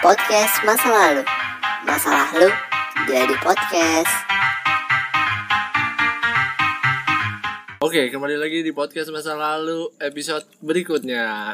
[0.00, 1.22] Podcast masa lalu.
[1.84, 2.48] Masalah lu
[3.04, 4.08] jadi podcast.
[7.84, 11.52] Oke, kembali lagi di podcast masa lalu episode berikutnya.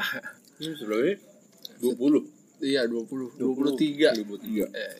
[0.62, 1.19] Ini sebelumnya
[1.82, 4.14] 20 Iya, 20, 23.
[4.14, 4.94] 23 Eh.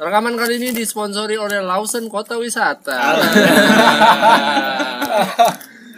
[0.00, 2.96] Rekaman kali ini disponsori oleh Lawson Kota Wisata.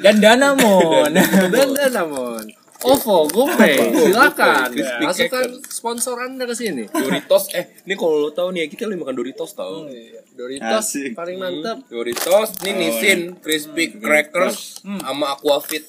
[0.03, 1.15] dan Danamon.
[1.55, 4.69] Dan dan namun OVO, GoPay, silakan.
[5.01, 6.85] Masukkan sponsor Anda ke sini.
[6.93, 7.49] Doritos.
[7.57, 9.89] Eh ini kalau lo tahu nih kita lagi makan Doritos tau.
[10.37, 11.17] Doritos Asik.
[11.17, 11.81] paling mantap.
[11.89, 15.89] Doritos ini Nissin Crispy Crackers sama Aquafit.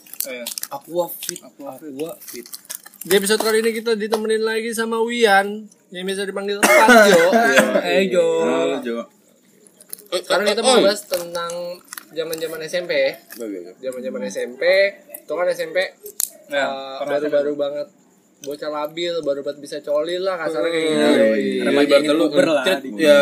[0.71, 1.39] Aquafit.
[1.43, 2.47] Aquafit.
[3.05, 7.25] Di episode kali ini kita ditemenin lagi sama Wian yang bisa dipanggil Panjo.
[7.91, 8.27] eh Jo.
[8.81, 9.03] Jo.
[10.15, 11.51] Sekarang kita mau bahas tentang
[12.15, 13.19] zaman-zaman SMP.
[13.83, 14.63] Zaman-zaman SMP,
[15.11, 15.77] itu kan SMP
[16.51, 17.87] Ya, uh, baru-baru banget.
[18.45, 21.11] Bocah labil, baru banget bisa coli lah kasarnya kayak gitu.
[21.65, 23.19] Remaja ingin puber lah ya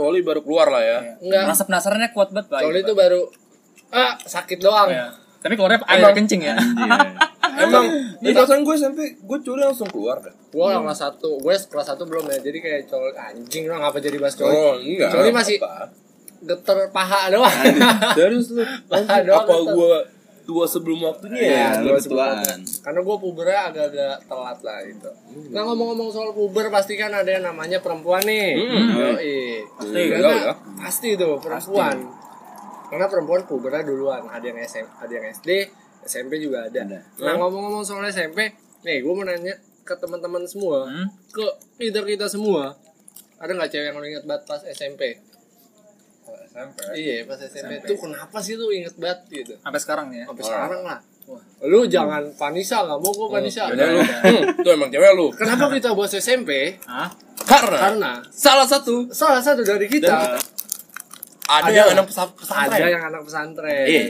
[0.00, 0.98] Coli baru keluar lah ya.
[1.20, 2.60] Enggak, rasa penasarannya kuat banget pak.
[2.62, 3.20] Coli itu baru
[3.90, 4.88] ah sakit doang.
[4.90, 5.10] ya.
[5.40, 6.54] tapi keluarnya air kencing ya.
[7.64, 7.84] Emang
[8.20, 11.86] di perasaan gue SMP gue coli langsung keluar dah Gua lah kelas 1, gue kelas
[11.96, 12.38] 1 belum ya.
[12.44, 14.52] Jadi kayak coli anjing lah ngapa jadi bahas coli.
[14.52, 15.10] Oh enggak.
[15.10, 15.88] Coli masih apa.
[16.40, 17.52] geter paha doang.
[18.16, 18.64] Serius lu?
[18.92, 19.98] Paha doang Apa gue
[20.50, 22.58] tua sebelum waktunya ya Iya, Lu gua ketuaan.
[22.82, 25.10] Karena gue pubernya agak-agak telat lah gitu.
[25.48, 28.58] Nah ngomong-ngomong soal puber pasti kan ada yang namanya perempuan nih.
[28.58, 29.38] Yoi.
[29.70, 30.54] Pasti, Karena ya.
[30.76, 31.96] pasti itu perempuan.
[32.86, 34.26] Karena perempuan pubernya duluan.
[34.26, 35.50] Ada yang SM, ada yang SD,
[36.02, 36.82] SMP juga ada.
[37.16, 38.50] Nah ngomong-ngomong soal SMP,
[38.82, 41.06] nih gue mau nanya ke teman-teman semua, Hmm?
[41.28, 41.46] ke
[41.78, 42.74] leader kita semua,
[43.36, 45.18] ada nggak cewek yang lo inget banget pas SMP?
[46.92, 49.54] Iya pas SMP, tuh kenapa sih lu inget banget gitu?
[49.56, 50.98] sampai sekarang ya Sampai sekarang lah.
[51.24, 53.70] Wah, lu jangan Vanessa nggak mau gue Vanessa.
[53.70, 56.74] Yaudah lu Hmm, Tuh emang cewek lu Kenapa kita bahas SMP?
[56.84, 57.06] Hah?
[57.40, 60.38] Karena Karena Salah satu salah satu dari kita Ada
[61.60, 61.70] Ada.
[61.72, 63.82] yang anak pesantren ada yang anak pesantren.
[63.84, 64.02] Iya.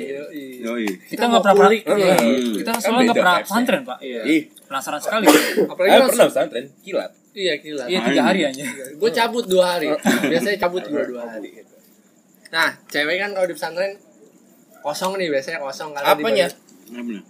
[0.62, 0.84] Yoi.
[1.08, 1.82] Kita nggak pernah kulik.
[1.86, 2.14] iya.
[2.14, 2.52] Hmm.
[2.54, 4.20] kita Kan soalnya nggak pernah pesantren pak Iya.
[4.26, 5.26] Ih penasaran sekali
[5.62, 7.84] Apalagi Eh pas pernah pesantren Kilat iya gila.
[7.86, 9.86] iya tiga hari aja Gue cabut dua hari.
[10.24, 11.52] Biasanya cabut dua dua hari.
[12.50, 12.52] Gitu.
[12.52, 13.92] Nah, cewek kan kalau di pesantren
[14.76, 16.46] kosong nih biasanya kosong karena Apanya?
[16.48, 17.22] dibagi- Apa nih?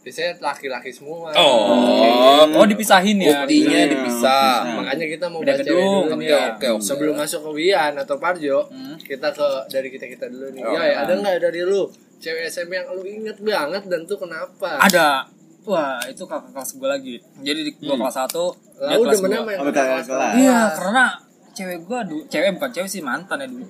[0.00, 1.28] Biasanya laki-laki semua.
[1.36, 3.86] Oh oh dipisahin ya Buktinya Iya.
[3.86, 6.08] dipisah Makanya kita mau cewek gedung.
[6.08, 6.26] dulu nih.
[6.26, 8.96] Oke oke oke Sebelum masuk ke Wian atau Parjo, Hmm.
[8.98, 10.62] kita ke dari kita kita dulu nih.
[10.62, 11.84] Oh, ya, ya, ada nggak dari lu
[12.16, 14.76] cewek SMP yang lu inget banget dan tuh kenapa?
[14.78, 15.24] ada
[15.62, 19.28] wah itu kakak kelas gue lagi jadi di gua kelas satu dia Lalu kelas demen
[19.30, 19.36] dua.
[19.36, 20.32] sama yang Oh, kakak kakak kelas.
[20.34, 21.04] Iya, karena
[21.50, 23.66] cewek gua dulu, cewek bukan cewek sih mantan ya dulu.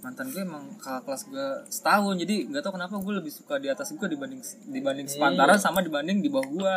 [0.00, 3.68] Mantan gue emang kakak kelas gue setahun, jadi nggak tahu kenapa gue lebih suka di
[3.68, 6.74] atas gue dibanding dibanding sepantaran sama dibanding di bawah gua.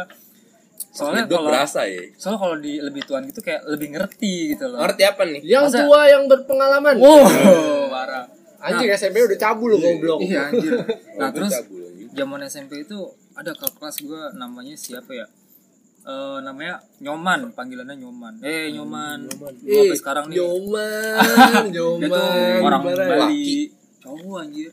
[0.91, 4.83] Soalnya kalau berasa ya soalnya kalau di lebih tuan gitu kayak lebih ngerti gitu loh.
[4.83, 5.41] Ngerti apa nih?
[5.41, 6.95] Yang Masa- tua yang berpengalaman.
[6.99, 7.23] Wow,
[7.89, 8.25] parah.
[8.59, 10.19] Anjing SMP udah cabul lu goblok.
[10.19, 10.71] Iya anjir.
[11.15, 11.53] Nah, Gue terus
[12.11, 12.99] zaman SMP itu
[13.33, 15.25] ada kakak kelas gue namanya siapa ya?
[16.03, 18.33] Eh namanya Nyoman, panggilannya Nyoman.
[18.43, 19.23] Eh Nyoman.
[19.31, 20.35] Gua sampai sekarang nih.
[20.35, 21.15] Nyoman,
[21.71, 22.59] Dia tuh Nyoman.
[22.59, 23.07] orang Ibarat.
[23.07, 23.71] Bali.
[23.97, 24.71] Cowok anjir.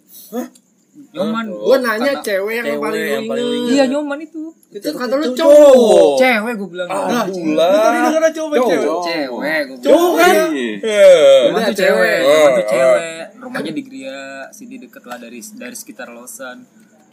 [1.15, 1.45] Nyoman.
[1.47, 3.71] Gua nanya Kata- cewek yang Cewek paling yang paling inget.
[3.71, 4.43] Iya Nyoman itu.
[4.71, 6.15] Itu kata lu cowok.
[6.19, 6.89] Cewek gue bilang.
[6.91, 8.11] Ah, bulan.
[8.11, 8.91] dengar cowok cewek.
[9.01, 9.85] Cewek gue bilang.
[9.87, 10.35] Cowok kan?
[10.51, 10.75] Iya.
[10.83, 11.41] Eh.
[11.47, 12.19] Nyoman tuh Udah, cewek.
[12.21, 13.25] Nyoman tuh Oh, cewek.
[13.41, 14.21] Rumahnya di Gria,
[14.51, 16.59] sini deket lah dari dari sekitar Losan.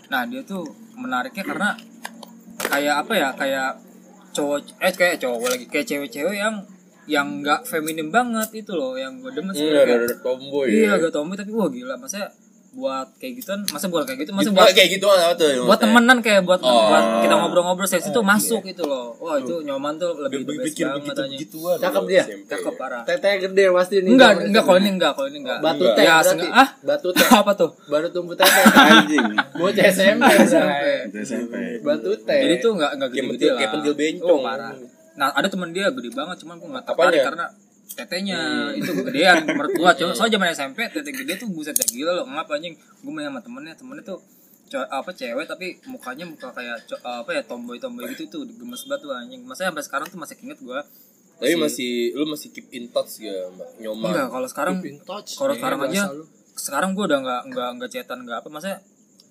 [0.07, 1.69] Nah dia tuh menariknya karena
[2.59, 3.69] kayak apa ya kayak
[4.37, 6.55] cowok eh kayak cowok lagi kayak cewek-cewek yang
[7.07, 10.67] yang nggak feminim banget itu loh yang gue demen sih Iya, kayak- ada tomboy.
[10.67, 10.99] Iya, ya.
[10.99, 12.27] gak tomboy tapi wah gila, masa
[12.77, 15.65] buat kayak gituan, masa buat kayak gitu, masa buat kayak gitu apa tuh?
[15.65, 16.93] buat temenan kayak buat Oh.
[16.93, 19.17] buat kita ngobrol-ngobrol sesi itu masuk gitu loh.
[19.17, 21.33] Wah, itu nyoman tuh lebih bikin banget begitu aja.
[21.33, 21.77] begituan.
[21.81, 22.23] Cakep dia.
[22.45, 23.01] Cakep parah.
[23.01, 24.13] Teteh gede pasti nih.
[24.13, 25.57] Enggak, enggak kalau ini enggak, kalau ini enggak.
[25.57, 26.21] Batu teh Ya,
[26.53, 26.67] ah?
[26.85, 27.25] Batu teh.
[27.41, 27.73] Apa tuh?
[27.89, 28.63] Baru tumbuh teteh.
[28.69, 29.25] Anjing.
[29.57, 30.23] Bocah SMP.
[31.09, 31.53] Itu SMP.
[31.81, 32.39] Batu teh.
[32.45, 34.37] Jadi tuh enggak enggak gede-gede kayak pentil bencong.
[34.37, 34.73] Oh, parah.
[35.17, 36.97] Nah, ada temen dia gede banget cuman gua enggak Apanya?
[37.09, 37.45] tertarik karena
[37.89, 38.39] tetenya
[38.73, 42.25] itu kegedean menurut gua coba soalnya zaman SMP tete gede tuh buset dah gila loh
[42.27, 44.19] ngap anjing gua main sama temennya temennya tuh
[44.67, 48.83] co- apa cewek tapi mukanya muka kayak co- apa ya tomboy tomboy gitu tuh gemes
[48.83, 50.83] banget tuh anjing masa sampai sekarang tuh masih inget gua
[51.37, 54.09] Tapi masih lu masih keep in touch ya, Mbak Nyoman.
[54.09, 55.29] enggak kalau sekarang Keep in touch.
[55.37, 56.23] kalau Iya, sekarang aja lu.
[56.51, 58.81] sekarang gua udah nggak nggak nggak cetan nggak apa masa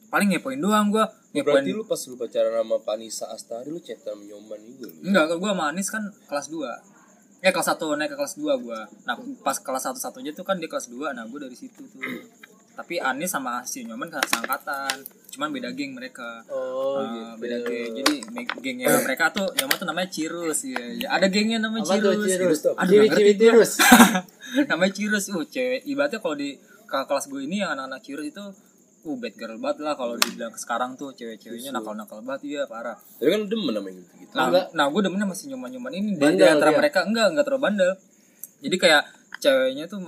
[0.07, 4.23] paling ngepoin doang gua ngepoin Berarti lu pas lu pacaran sama Panisa Astari lu sama
[4.23, 4.99] Nyoman juga lu.
[5.03, 6.63] Enggak, gua sama Anis kan kelas 2
[7.41, 8.81] Eh kelas 1 naik ke kelas 2 gua.
[9.05, 12.01] Nah pas kelas 1 satunya tuh kan dia kelas 2 Nah gua dari situ tuh.
[12.77, 15.01] Tapi Anis sama si Nyoman kan seangkatan
[15.33, 16.45] cuman beda geng mereka.
[16.53, 18.05] Oh, Eh, beda geng.
[18.05, 18.15] Jadi
[18.61, 22.61] gengnya mereka tuh Nyoman tuh namanya Cirus ya, ya ada gengnya namanya Apa tuh Cirus,
[22.61, 22.77] Cirus?
[22.77, 23.33] Aduh, gua.
[23.33, 23.73] Cirus.
[24.71, 25.25] namanya Cirus.
[25.33, 25.89] Uh cewek.
[25.89, 26.57] Ibaratnya kalau di
[26.87, 28.45] kakak kelas gue ini yang anak-anak Cirus itu
[29.07, 33.29] uh bad girl banget lah kalau dibilang sekarang tuh cewek-ceweknya nakal-nakal banget iya parah Tapi
[33.31, 34.33] kan demen sama yang gitu-gitu.
[34.35, 34.65] Nah, Enggak.
[34.75, 36.79] nah gue demennya masih nyoman-nyoman ini Bandel di antara dia.
[36.83, 37.93] mereka enggak enggak terlalu bandel.
[38.61, 39.03] Jadi kayak
[39.39, 39.99] ceweknya tuh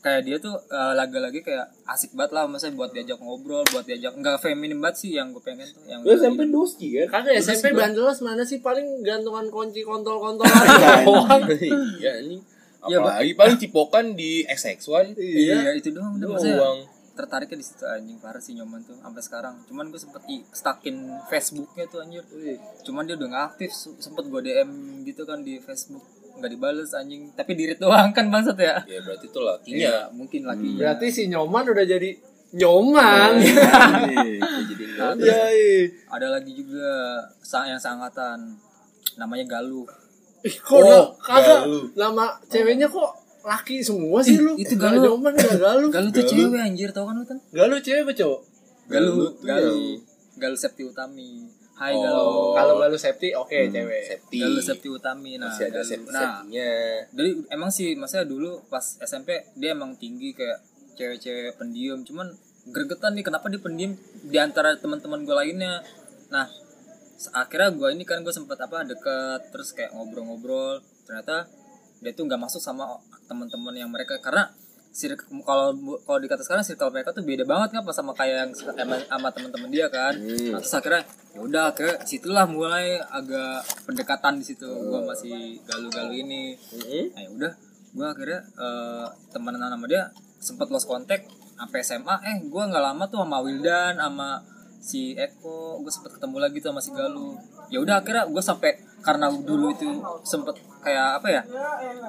[0.00, 4.14] kayak dia tuh eh, lagi-lagi kayak asik banget lah masa buat diajak ngobrol, buat diajak
[4.14, 7.20] enggak feminim banget sih yang gue pengen tuh yang Lu SMP doski kan?
[7.20, 11.42] Kagak SMP bandel mana sih paling gantungan kunci kontol-kontol Iya, doang.
[12.00, 12.38] Iya ini.
[12.86, 16.78] Iya, Apalagi paling cipokan di XX1 iya, itu doang udah doang.
[17.16, 19.54] Tertariknya di situ anjing parah sih nyoman tuh sampai sekarang.
[19.64, 22.22] Cuman gue sempet i- stuckin Facebooknya tuh anjir.
[22.82, 24.70] Cuman dia udah nggak aktif, sempet gue DM
[25.02, 26.04] gitu kan di Facebook
[26.36, 29.78] nggak dibales anjing tapi dirit doang kan bangsat ya Ya berarti itu lakinya.
[29.80, 32.12] iya mungkin lagi Berarti si Nyoman udah jadi
[32.52, 33.40] Nyoman.
[34.68, 35.12] Jadi enggak.
[35.18, 35.80] Iya, iya.
[36.06, 37.24] ada lagi juga
[37.64, 38.38] yang seangkatan
[39.16, 39.88] namanya Galuh
[40.42, 41.84] Ih, kok Oh, kagak Galuh.
[41.96, 43.10] nama ceweknya kok
[43.46, 44.52] laki semua sih Ih, lu?
[44.58, 45.04] itu Nggak Galuh.
[45.06, 45.88] Nyoman gak galuh.
[45.94, 48.40] Galuh tuh cewek anjir tau kan lu kan Galuh cewek apa cowok?
[48.90, 49.78] Galuh Galuh tuh Galuh
[50.36, 51.46] Galuh Septi Utami
[51.76, 52.02] Hai Oh.
[52.02, 54.02] Galuh Kalau galuh safety oke cewek.
[54.02, 54.38] Septi.
[54.42, 56.42] Galuh Septi Utami nah Masih ada septi nah
[57.14, 60.58] dari emang sih maksudnya dulu pas SMP dia emang tinggi kayak
[60.98, 62.32] cewek-cewek pendiam cuman
[62.66, 63.94] gregetan nih kenapa dia pendiam
[64.26, 65.84] di antara teman-teman gue lainnya
[66.32, 66.50] nah
[67.36, 71.46] akhirnya gue ini kan gue sempet apa deket terus kayak ngobrol-ngobrol ternyata
[72.00, 72.84] dia tuh nggak masuk sama
[73.26, 74.48] teman-teman yang mereka karena
[74.90, 78.52] circle- kalau kalau dikata sekarang circle mereka tuh beda banget kan pas sama kayak yang
[78.56, 80.16] sama, sama teman-teman dia kan.
[80.16, 81.02] Nah, terus akhirnya
[81.36, 84.64] ya udah ke situlah mulai agak pendekatan di situ.
[84.64, 86.56] Gue masih galu-galu ini.
[87.12, 87.52] Nah ya udah
[87.92, 91.24] gue akhirnya eh, temenan sama dia sempet lost kontak
[91.56, 94.40] sampai SMA eh gue nggak lama tuh sama Wildan sama
[94.76, 97.34] si Eko gue sempet ketemu lagi tuh sama si Galuh
[97.72, 99.88] ya udah akhirnya gue sampai karena dulu itu
[100.22, 101.42] sempet kayak apa ya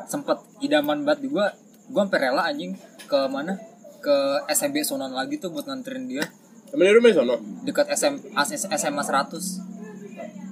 [0.06, 1.46] sempet idaman banget di gue
[1.88, 3.58] gue sampai rela anjing ke mana
[3.98, 4.16] ke
[4.48, 6.22] SMB Sonan lagi tuh buat nganterin dia
[6.68, 7.36] Emang di rumah sono?
[7.64, 9.66] dekat SM, AS- SMA 100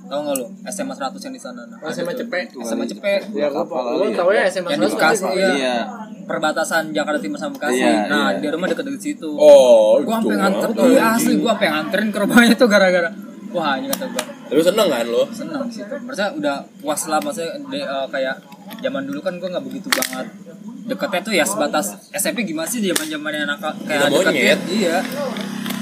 [0.05, 0.45] Tahu nggak lu?
[0.65, 1.65] SMA 100 yang di sana.
[1.65, 2.23] Nah, Oh, SMA tuh.
[2.23, 2.53] Cepek.
[2.55, 3.21] SMA Cepek.
[3.33, 5.49] Ya gua gua tahu ya SMA Yang di 100 Bekasi ya.
[5.51, 5.75] Iya.
[6.23, 7.81] Perbatasan Jakarta Timur sama Bekasi.
[7.81, 8.37] Iya, nah, iya.
[8.37, 9.25] dia rumah deket-deket situ.
[9.27, 10.39] Oh, gua sampai gitu.
[10.39, 13.09] nganter Oh, iya asli gua sampai nganterin ke rumahnya tuh gara-gara
[13.49, 15.23] wah ini kata gua Tapi seneng kan lo?
[15.29, 15.95] senang di situ.
[15.97, 18.35] Maksudnya udah puas lah maksudnya de- eh, kayak
[18.79, 20.27] zaman dulu kan gua nggak begitu banget
[20.85, 24.97] deketnya tuh ya sebatas SMP gimana sih zaman zamannya anak kayak deketnya iya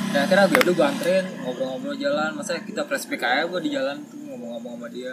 [0.09, 3.97] dan akhirnya gue udah gue anterin ngobrol-ngobrol jalan masa kita flashback aja gue di jalan
[4.05, 5.11] tuh ngomong-ngomong sama dia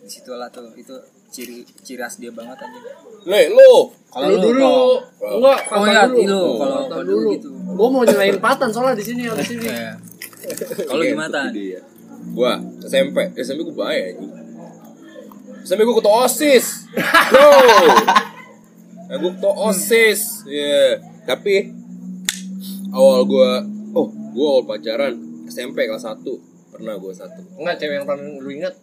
[0.00, 0.96] di situ lah tuh itu
[1.28, 2.82] ciri ciri khas dia banget anjing
[3.22, 3.92] Le, lo.
[4.08, 4.74] kalau Lu dulu.
[5.20, 6.24] Enggak, Oh iya, dulu.
[6.24, 6.42] lu.
[6.56, 7.48] Kalau kalau dulu gitu.
[7.70, 9.62] Gua mau nyelain Patan soalnya di sini di sini.
[9.62, 9.92] Iya.
[10.88, 11.52] kalau gimana Tan?
[12.30, 12.36] Ya.
[12.36, 12.52] Gua
[12.86, 14.32] SMP, SMP gua bahaya anjing.
[15.66, 16.66] SMP gua ketua OSIS.
[17.34, 17.50] Bro.
[19.10, 20.46] Nah, gua ketua OSIS.
[20.46, 21.02] Iya.
[21.26, 21.74] Tapi
[22.94, 23.66] awal gua
[23.98, 25.14] oh, gua awal pacaran
[25.50, 26.22] SMP kelas 1.
[26.70, 27.42] Pernah gua satu.
[27.58, 28.74] Enggak cewek yang paling lu ingat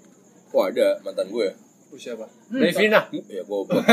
[0.55, 1.47] Wah, ada mantan gue.
[1.87, 2.27] lu siapa?
[2.51, 3.07] Devina.
[3.27, 3.83] Ya goblok.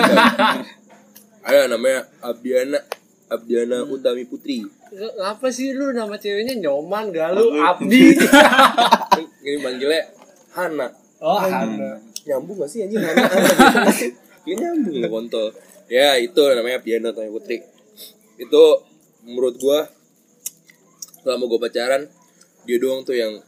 [1.46, 2.78] ada namanya Abdiana
[3.30, 4.62] Abdiana Utami Putri.
[5.18, 8.14] Apa sih lu nama ceweknya Nyoman, Galuh, Abdi.
[9.44, 10.02] Ini manggilnya
[10.55, 10.88] Hana.
[11.20, 12.00] Oh, Hana.
[12.25, 13.00] nyambung gak sih anjing?
[13.00, 15.48] Hana Hana gitu Gak nyambung lah kontol.
[15.88, 17.60] Ya itu namanya Piano Tanya Putri.
[18.41, 18.65] Itu
[19.24, 19.88] menurut gua
[21.24, 22.08] selama gua pacaran
[22.65, 23.41] dia doang tuh yang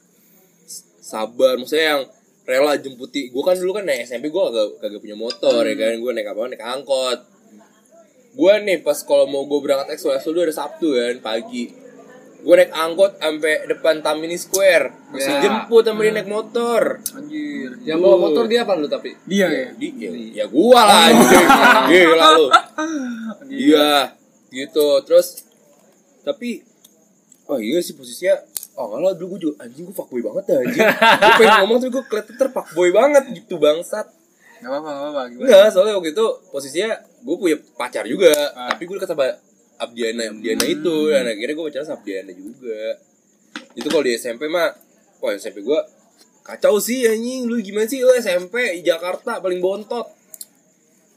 [1.01, 1.57] sabar.
[1.61, 2.03] Maksudnya yang
[2.45, 3.29] rela jemputi.
[3.33, 5.93] Gua kan dulu kan naik SMP gua kagak kagak punya motor ya kan?
[6.01, 7.21] Gua naik apa naik angkot.
[8.37, 11.15] Gua nih pas kalau mau gua berangkat ekskul ekskul dulu ada Sabtu kan?
[11.25, 11.86] Pagi
[12.47, 15.11] gua naik angkot sampai depan Tamini Square.
[15.11, 15.41] Masih Ya.
[15.43, 17.03] jemput sama dia naik motor.
[17.11, 17.71] Anjir.
[17.83, 19.19] Yang bawa motor dia apa lu tapi?
[19.27, 19.51] Dia.
[19.51, 19.67] Ya.
[19.75, 21.47] di ya, ya gua lah anjing.
[21.91, 22.47] Gila lu.
[23.51, 24.15] Iya.
[24.49, 24.87] Gitu.
[25.03, 25.43] Terus
[26.23, 26.63] tapi
[27.47, 28.39] oh iya sih posisinya
[28.75, 30.87] oh kalau dulu gua juga anjing gua fuckboy banget dah anjing.
[30.87, 34.07] Gua pengen ngomong tapi gua kelihatan terfuckboy banget gitu bangsat.
[34.57, 35.23] Gak apa-apa, gak apa-apa.
[35.35, 36.91] Enggak soalnya waktu itu posisinya
[37.27, 38.31] gua punya pacar juga
[38.71, 39.19] tapi gua dekat
[39.77, 42.83] Abdiana Abdiana itu dan akhirnya gua pacaran sama Abdiana juga
[43.73, 44.73] itu kalau di SMP mah
[45.21, 45.85] wah SMP gua
[46.41, 50.07] kacau sih anjing lu gimana sih lu SMP di Jakarta paling bontot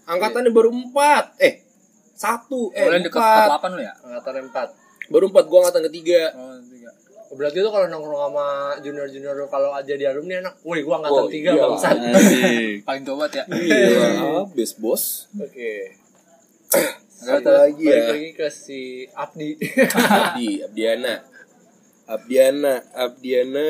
[0.06, 1.62] angkatannya baru empat eh
[2.14, 3.94] satu eh deket empat 48 lu ya?
[4.02, 5.14] Angkatan 4.
[5.14, 6.90] baru empat gua angkatan ketiga Oh, tiga.
[7.30, 8.46] Oh, Berarti tuh kalau nongkrong sama
[8.82, 10.66] junior-junior kalau aja di alumni enak.
[10.66, 11.54] Woi, gua angkatan Oh, 3 iya.
[11.56, 11.96] bangsat.
[12.84, 13.44] Paling tobat ya.
[13.54, 15.94] iya habis bos Oke.
[17.20, 18.08] Satu lagi Balik ya.
[18.10, 19.50] lagi ke si Abdi
[19.92, 21.14] Abdi, Abdiana.
[22.06, 23.68] Abdiana, Abdiana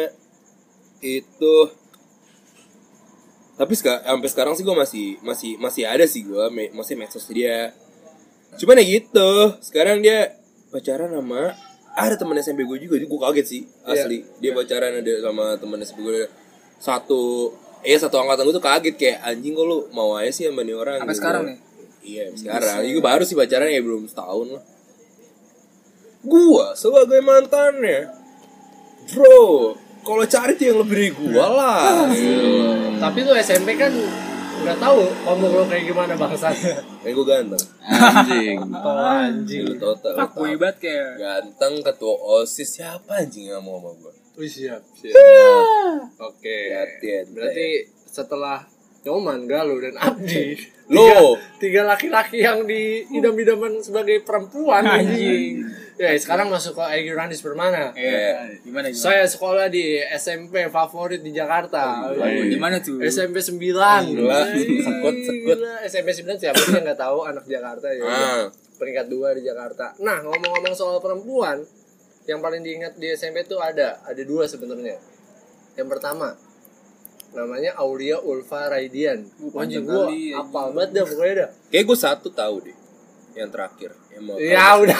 [0.99, 1.55] itu
[3.55, 7.75] tapi seka- sampai sekarang sih gue masih masih masih ada sih gue masih medsos dia
[8.55, 10.31] cuman ya gitu sekarang dia
[10.69, 11.51] pacaran sama
[11.91, 15.99] ada teman SMP gue juga gue kaget sih asli dia pacaran ada sama teman SMP
[16.01, 16.23] gue
[16.77, 17.51] satu
[17.81, 20.75] eh satu angkatan gue tuh kaget kayak anjing kok lu mau aja sih sama nih
[20.75, 21.19] orang Sampai gitu.
[21.19, 21.57] sekarang nih?
[22.03, 22.85] Iya sekarang.
[22.87, 24.63] Juga baru sih pacaran ya belum setahun lah.
[26.25, 28.11] Gua sebagai mantannya
[29.09, 32.07] bro kalau cari tuh yang lebih dari gua lah.
[32.99, 33.91] Tapi lu SMP kan
[34.59, 36.55] nggak tahu ngomong lo kayak gimana bangsat
[37.03, 37.63] kayak gua ganteng.
[37.87, 38.57] Anjing.
[38.87, 39.63] oh anjing.
[39.63, 41.09] Lu total banget kayak.
[41.15, 42.79] ganteng ketua osis.
[42.79, 44.13] Siapa anjing yang mau sama gua?
[44.39, 45.15] Wih, siap siap.
[46.23, 46.71] Oke.
[46.71, 47.35] Hati-hati.
[47.35, 47.69] berarti
[48.07, 48.63] setelah
[49.01, 51.05] Nyoman Galuh dan Abdi Lo.
[51.05, 51.21] tiga,
[51.57, 55.61] tiga laki-laki yang di idam-idaman sebagai perempuan Anjing.
[55.95, 58.59] ya sekarang masuk ke Egy Randis Permana Iya.
[58.59, 58.97] Gimana gimana?
[58.97, 62.99] saya sekolah di SMP favorit di Jakarta Oh, di mana tuh?
[63.01, 64.41] SMP 9 Gila.
[64.51, 65.57] Sekut, sekut.
[65.85, 68.43] SMP 9 siapa sih yang nggak tahu anak Jakarta ya Ah.
[68.75, 71.63] peringkat dua di Jakarta nah ngomong-ngomong soal perempuan
[72.25, 74.95] yang paling diingat di SMP tuh ada ada dua sebenarnya
[75.75, 76.33] yang pertama
[77.33, 79.25] namanya Aulia Ulfa Raidian.
[79.55, 80.09] Anjing gua
[80.39, 81.49] apal banget dah pokoknya dah.
[81.69, 82.77] Kayak gua satu tahu deh
[83.37, 84.99] yang terakhir yang mau ya udah.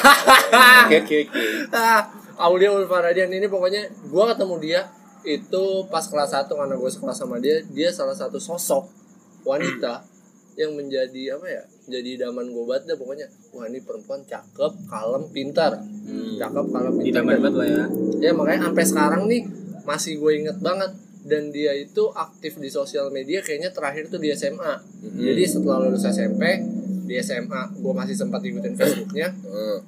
[0.86, 1.41] Oke oke oke.
[1.74, 2.07] Ah,
[2.39, 4.81] Aulia Ulfa Radian ini pokoknya gua ketemu dia
[5.27, 8.88] itu pas kelas 1 karena gue sekelas sama dia dia salah satu sosok
[9.43, 10.00] wanita
[10.55, 13.27] yang menjadi apa ya jadi idaman gue banget dah pokoknya.
[13.57, 15.74] Wah ini perempuan cakep kalem pintar.
[16.38, 17.24] Cakep kalem pintar.
[17.25, 17.86] banget lah ya.
[18.21, 19.41] ya makanya sampai sekarang nih
[19.83, 20.93] masih gue inget banget
[21.29, 26.03] dan dia itu aktif di sosial media kayaknya terakhir tuh di SMA jadi setelah lulus
[26.09, 26.65] SMP
[27.09, 29.33] di SMA gue masih sempat ikutin Facebooknya.
[29.33, 29.81] Hmm.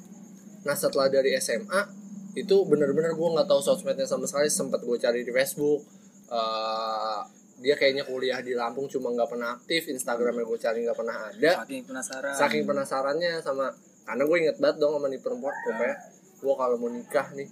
[0.66, 2.02] Nah setelah dari SMA
[2.34, 5.86] itu bener-bener gue nggak tahu sosmednya sama sekali sempat gue cari di Facebook.
[6.34, 7.22] Eh,
[7.62, 9.94] dia kayaknya kuliah di Lampung cuma nggak pernah aktif.
[9.94, 11.52] Instagramnya gue cari nggak pernah ada.
[11.62, 12.34] Saking penasaran.
[12.34, 13.70] saking penasarannya sama
[14.02, 15.96] karena gue inget banget dong sama nih perempuan pokoknya.
[16.42, 17.50] Gue kalau mau nikah nih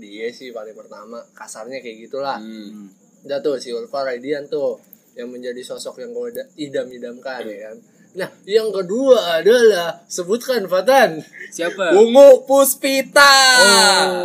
[0.00, 1.20] dia sih paling pertama.
[1.36, 2.40] Kasarnya kayak gitulah.
[2.40, 2.88] Hmm.
[3.22, 4.80] Udah tuh si Ulfa Raidian tuh
[5.12, 7.76] yang menjadi sosok yang gue idam-idamkan ya kan
[8.10, 11.94] nah yang kedua adalah sebutkan Fatan Siapa?
[11.94, 13.34] Ungu Puspita.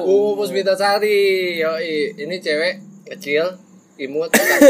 [0.01, 1.57] Oh, Puspita Sari.
[1.57, 3.49] Yoi, ini cewek kecil,
[3.97, 4.61] imut, cakep.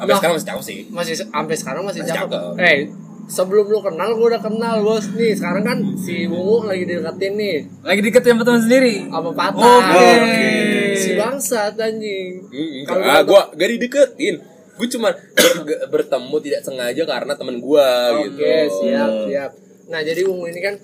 [0.00, 0.78] Nah, sekarang masih tahu sih.
[0.88, 2.28] masih sampai sekarang masih Masih cakep.
[2.32, 2.52] cakep.
[2.56, 2.78] Eh,
[3.26, 5.12] sebelum lu kenal gua udah kenal, Bos.
[5.12, 8.94] Nih, sekarang kan si Ungu lagi deketin nih Lagi deket sama teman sendiri.
[9.08, 9.60] sama Pata.
[9.60, 10.08] Oke.
[10.94, 12.32] Si bangsat anjing.
[12.84, 14.36] Kalau ah, gua- gak dideketin.
[14.74, 17.86] Gue cuma ber- bertemu tidak sengaja karena teman gua
[18.20, 18.34] gitu.
[18.36, 19.50] Oke, siap, siap.
[19.86, 20.74] Nah, jadi Ungu ini kan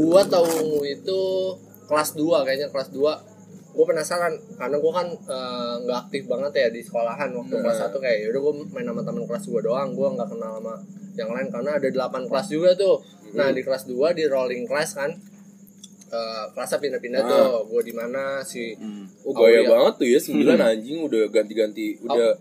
[0.00, 1.20] gua tahu Ungu itu
[1.86, 3.00] kelas 2 kayaknya kelas 2.
[3.70, 7.62] Gue penasaran karena gua kan eh, nggak aktif banget ya di sekolahan waktu Nah.
[7.62, 10.74] kelas 1 kayak yaudah gue main sama teman kelas gua doang, gua nggak kenal sama
[11.12, 12.98] yang lain karena ada 8 kelas juga tuh.
[13.30, 15.14] Nah, di kelas 2 di rolling class kan
[16.10, 17.28] eh, kelasnya pindah-pindah Ah.
[17.28, 17.58] tuh.
[17.66, 18.74] Gua di mana si
[19.22, 19.68] Oh, gaya iya.
[19.68, 22.34] banget tuh ya 9 anjing udah ganti-ganti udah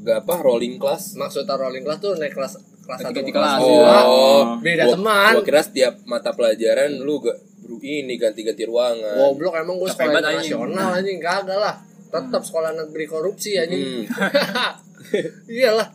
[0.00, 1.14] gak apa rolling class.
[1.14, 3.60] maksudnya rolling class tuh naik kelas kelas 1 Ganti-ganti kelas kelas.
[3.60, 3.94] dua.
[4.04, 5.32] Oh, Beda gua- teman.
[5.32, 9.14] Gua kira setiap mata pelajaran lu gak bro ini ganti-ganti ruangan.
[9.28, 11.74] Goblok emang gue sekolah internasional anjing kagak lah.
[12.08, 14.06] Tetap sekolah negeri korupsi anjing.
[14.06, 14.72] Hmm.
[15.50, 15.88] Iyalah.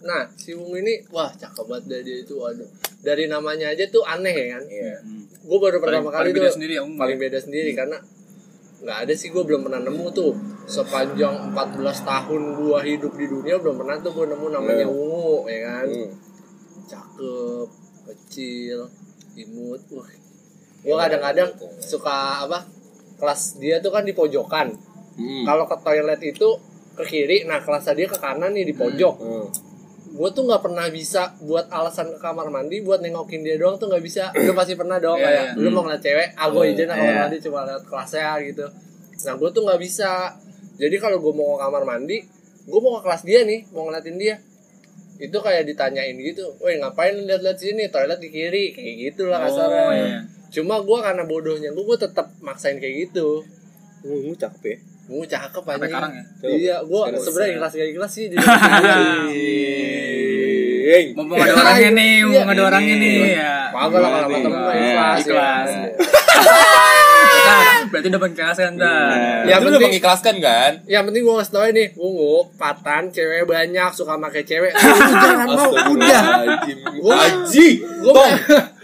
[0.00, 2.68] Nah, si Wung ini wah cakep banget dah dia itu aduh.
[3.00, 4.64] Dari namanya aja tuh aneh ya kan.
[4.66, 4.96] Iya.
[5.40, 7.22] Gue baru Paling- pertama kali paling beda tuh sendiri ya, paling ya?
[7.22, 7.98] beda sendiri karena
[8.80, 10.32] nggak ada sih gue belum pernah nemu tuh
[10.64, 14.88] sepanjang 14 tahun gua hidup di dunia belum pernah tuh gue nemu namanya Iya.
[14.88, 16.10] Ungu ya kan Hmm.
[16.86, 17.68] cakep
[18.06, 18.78] kecil
[19.36, 20.08] imut wah
[20.80, 22.64] gue kadang-kadang suka apa
[23.14, 24.72] kelas dia tuh kan di pojokan
[25.12, 25.44] Hmm.
[25.44, 26.48] kalau ke toilet itu
[26.94, 29.44] ke kiri nah kelas dia ke kanan nih di pojok Hmm.
[30.20, 33.88] Gue tuh nggak pernah bisa buat alasan ke kamar mandi buat nengokin dia doang tuh
[33.88, 35.62] nggak bisa lu pasti pernah dong Iya, kayak iya.
[35.64, 37.20] lu mau ngeliat cewek ah gue izin ke kamar Iya.
[37.24, 38.66] mandi cuma lihat kelasnya gitu
[39.24, 40.10] nah gue tuh nggak bisa
[40.76, 42.18] jadi kalau gue mau ke kamar mandi
[42.68, 44.36] gue mau ke kelas dia nih mau ngeliatin dia
[45.20, 49.84] itu kayak ditanyain gitu, woi ngapain lihat-lihat sini, toilet di kiri, kayak gitu lah kasarnya.
[49.84, 50.18] Oh, iya.
[50.48, 53.44] Cuma gue karena bodohnya gue, gue tetap maksain kayak gitu.
[54.00, 54.76] Ungu cakep ya.
[55.10, 55.90] Gue cakep Sampai anjing.
[55.90, 56.22] sekarang ya?
[56.46, 58.26] Iya, gue sebenarnya ikhlas gak ikhlas sih.
[61.12, 62.68] Mumpung ada orangnya nih, mumpung ada Iya.
[62.68, 63.16] orangnya nih.
[63.32, 63.54] Ya.
[63.70, 64.38] Kagak lah kalau
[64.72, 65.16] ikhlas.
[65.20, 65.68] Ikhlas.
[67.90, 69.42] Berarti udah mengikhlaskan dah.
[69.42, 74.14] Ya, udah mengikhlaskan kan Yang penting gue kasih tau ini Ungu, patan, cewek banyak, suka
[74.14, 74.70] pakai cewek
[75.24, 76.22] jangan mau, udah
[77.00, 78.34] Gua- Aji gua- Tong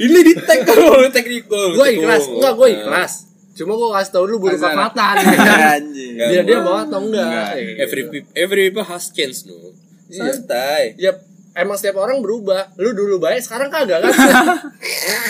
[0.01, 3.13] Ini di tag kalau lu tag di Gue ikhlas, enggak gue ikhlas
[3.57, 6.15] Cuma gue kasih tau dulu buruk patan Anjing.
[6.31, 7.57] Dia dia bawa atau enggak?
[7.81, 9.73] Every people, every people has chance no?
[10.13, 10.37] Iya.
[10.37, 10.95] Santai.
[11.01, 11.17] Ya
[11.57, 14.13] emang setiap orang berubah Lu dulu baik, sekarang kagak kan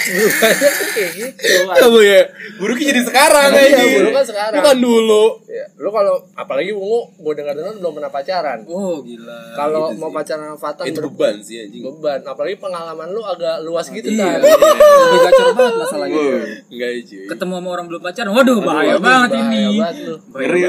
[0.06, 2.21] Berubahnya tuh kayak gitu Kamu ya
[2.56, 4.59] Buruknya jadi sekarang Iya, aja buruk kan sekarang.
[4.59, 9.38] Bukan dulu Ya, Lu kalau, apalagi Ungu, gue dengar-dengar belum pernah pacaran Oh gila.
[9.54, 10.16] Kalau gitu mau sih.
[10.16, 14.37] pacaran sama Fatan Itu beban sih anjing beban apalagi pengalaman lu agak luas gitu Iya.
[14.37, 16.23] kan Lebih gacor banget masalahnya.
[16.66, 18.30] Enggak cuy Ketemu sama orang belum pacaran.
[18.33, 19.64] Waduh bahaya banget bahaya ini.
[19.76, 20.14] banget lu.
[20.28, 20.61] Ngeri.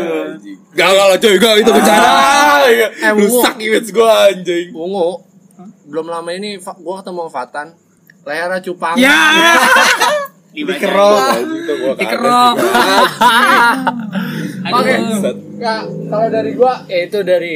[0.72, 2.10] Gak gak cuy Gak itu bercanda
[2.68, 5.10] Eh, Rusak image gue anjing ungu
[5.88, 7.68] belum lama ini Fa- gua ketemu Fatan
[8.22, 9.56] lehernya cupang Ya.
[10.50, 11.18] Dikerok.
[11.96, 12.54] Dikerok.
[14.68, 15.34] oke Aduh.
[15.56, 15.76] ya
[16.08, 17.56] kalau dari gua ya itu dari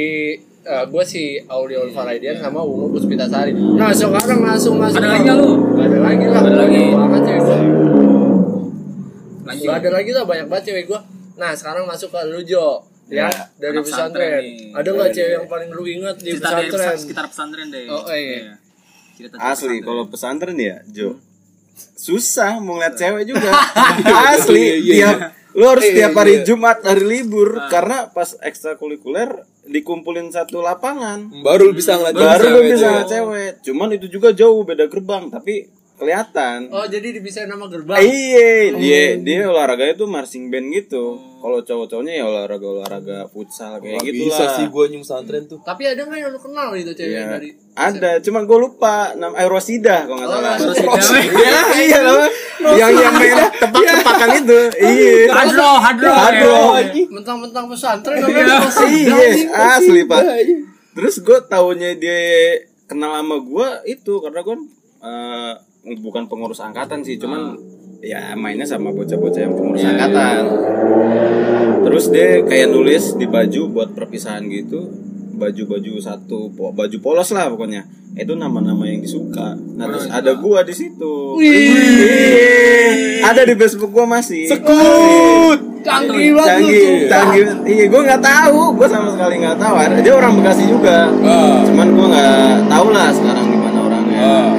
[0.62, 5.50] eh, gua si Audio Faraidian sama Ungu Puspitasari nah sekarang langsung masuk Ada lagi lu?
[5.76, 6.82] Ada lagi lah Ada lagi.
[6.86, 7.58] Banyak banget cewek gua
[9.42, 9.66] Lanjut.
[9.66, 11.00] Gak ada lagi lah banyak banget cewek gua
[11.34, 12.80] nah sekarang masuk ke lu Jo
[13.12, 13.28] ya,
[13.60, 17.26] dari Anak pesantren ada nggak cewek yang paling lu ingat di Cerita dari pesantren sekitar
[17.28, 17.86] pesantren deh.
[17.92, 18.56] Oh, iya.
[19.20, 19.84] Cerita Asli, pesantren.
[19.84, 21.20] kalau pesantren ya, Jo.
[21.76, 23.52] Susah mau ngeliat cewek juga.
[24.34, 25.18] Asli, Iya, iya, tiap
[25.52, 26.44] lu harus Iya, tiap hari iya.
[26.48, 31.28] Jumat hari libur karena pas ekstrakurikuler dikumpulin satu lapangan.
[31.44, 33.52] Baru bisa ngeliat Baru lu bisa ngeliat cewek.
[33.68, 35.68] Cuman itu juga jauh beda gerbang, tapi
[36.02, 36.58] kelihatan.
[36.68, 41.14] oh jadi dipisahin nama gerbang Iya, dia dia olahraganya tuh marching band gitu.
[41.38, 44.54] Kalau cowok-cowoknya ya olahraga olahraga futsal kayak Gak gitu bisa lah.
[44.56, 47.26] sih gue nyung pesantren tuh Tapi ada nggak yang lu kenal itu cewek Iya.
[47.32, 50.54] dari Ada, cuman gue lupa nama eh, Rosida kalau nggak Oh, salah.
[50.60, 51.18] Rosida.
[51.34, 52.26] Iya, iya nama.
[52.72, 54.60] Yang yang mainnya tepak-tepakan itu.
[54.78, 55.14] Iya.
[55.32, 56.12] Hadro, hadro.
[56.14, 56.56] Hadro.
[56.78, 57.06] ya.
[57.08, 58.26] mentang-mentang pesantren Iya.
[58.28, 59.16] namanya Rosida.
[59.18, 59.30] Iya,
[59.72, 60.22] asli pak.
[60.92, 62.20] Terus gue taunya dia
[62.86, 64.56] kenal sama gue itu karena gue
[65.02, 67.58] eh, bukan pengurus angkatan sih, cuman
[68.02, 70.42] ya mainnya sama bocah-bocah yang pengurus angkatan.
[71.82, 74.86] Terus dia kayak nulis di baju buat perpisahan gitu,
[75.36, 77.86] baju-baju satu, baju polos lah pokoknya.
[78.12, 79.56] Itu nama-nama yang disuka.
[79.56, 81.40] Nah terus ada gua di situ.
[81.40, 83.24] Iya.
[83.24, 84.52] Ada di Facebook gua masih.
[84.52, 89.98] Sekut Canggih banget canggih canggih iya gue nggak tahu gue sama sekali nggak tahu Ada-
[89.98, 91.66] dia orang bekasi juga Ah.
[91.66, 92.38] cuman gue nggak
[92.70, 94.50] tahu lah sekarang gimana orangnya Ah.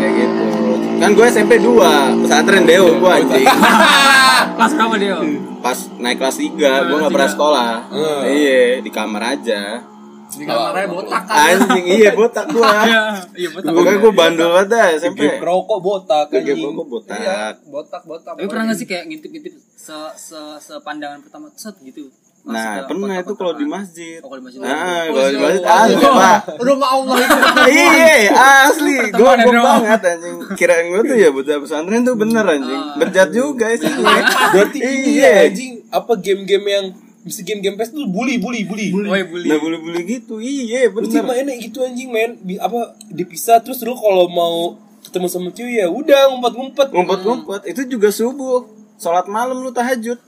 [1.02, 3.46] Kan gue SMP 2 pesantren deo gue anjing
[4.52, 5.16] Kelas berapa dia?
[5.58, 8.22] pas naik kelas 3 gue nggak pernah sekolah Ah.
[8.24, 9.82] iya di kamar aja
[10.28, 11.36] Di kamarnya botak kan.
[11.52, 13.02] anjing iya botak gue Iya,
[13.34, 13.70] iya betul.
[13.72, 18.32] pokoknya gue bandel banget dah SMP rokok botak anjing gue botak Iya, botak botak.
[18.32, 22.06] Tapi pernah gak sih kayak ngintip-ngintip se se sepandangan pertama set gitu?
[22.42, 24.18] Nah pernah itu kalau di masjid.
[24.18, 24.60] Oh, kalau di masjid.
[24.60, 24.74] nah
[25.06, 25.42] Oh, kalau di iya.
[25.42, 26.10] masjid Oh, asli iya.
[26.12, 26.38] pak.
[26.58, 27.38] Rumah Allah itu.
[27.78, 28.14] iya
[28.66, 28.94] asli.
[28.98, 29.64] Gue Pertemanan gue dong.
[29.64, 30.36] banget anjing.
[30.52, 32.82] Kirain gue tuh ya bocah pesantren tuh bener anjing.
[32.96, 33.92] Bejat juga sih.
[34.52, 35.22] Berarti Iya.
[35.22, 36.86] ya anjing Apa game-game yang
[37.22, 38.90] Bisa game-game PES tuh bully bully bully.
[38.90, 39.46] Woi bully.
[39.46, 40.36] nah boleh boleh gitu.
[40.36, 41.22] Iya Berarti bener.
[41.24, 45.86] mainnya gitu anjing men Bi- Apa dipisah terus lu kalau mau ketemu sama cewek ya
[45.86, 46.90] udah ngumpet-ngumpet.
[46.90, 47.60] Ngumpet-ngumpet.
[47.66, 48.66] Itu juga subuh.
[48.98, 50.18] Sholat malam lu tahajud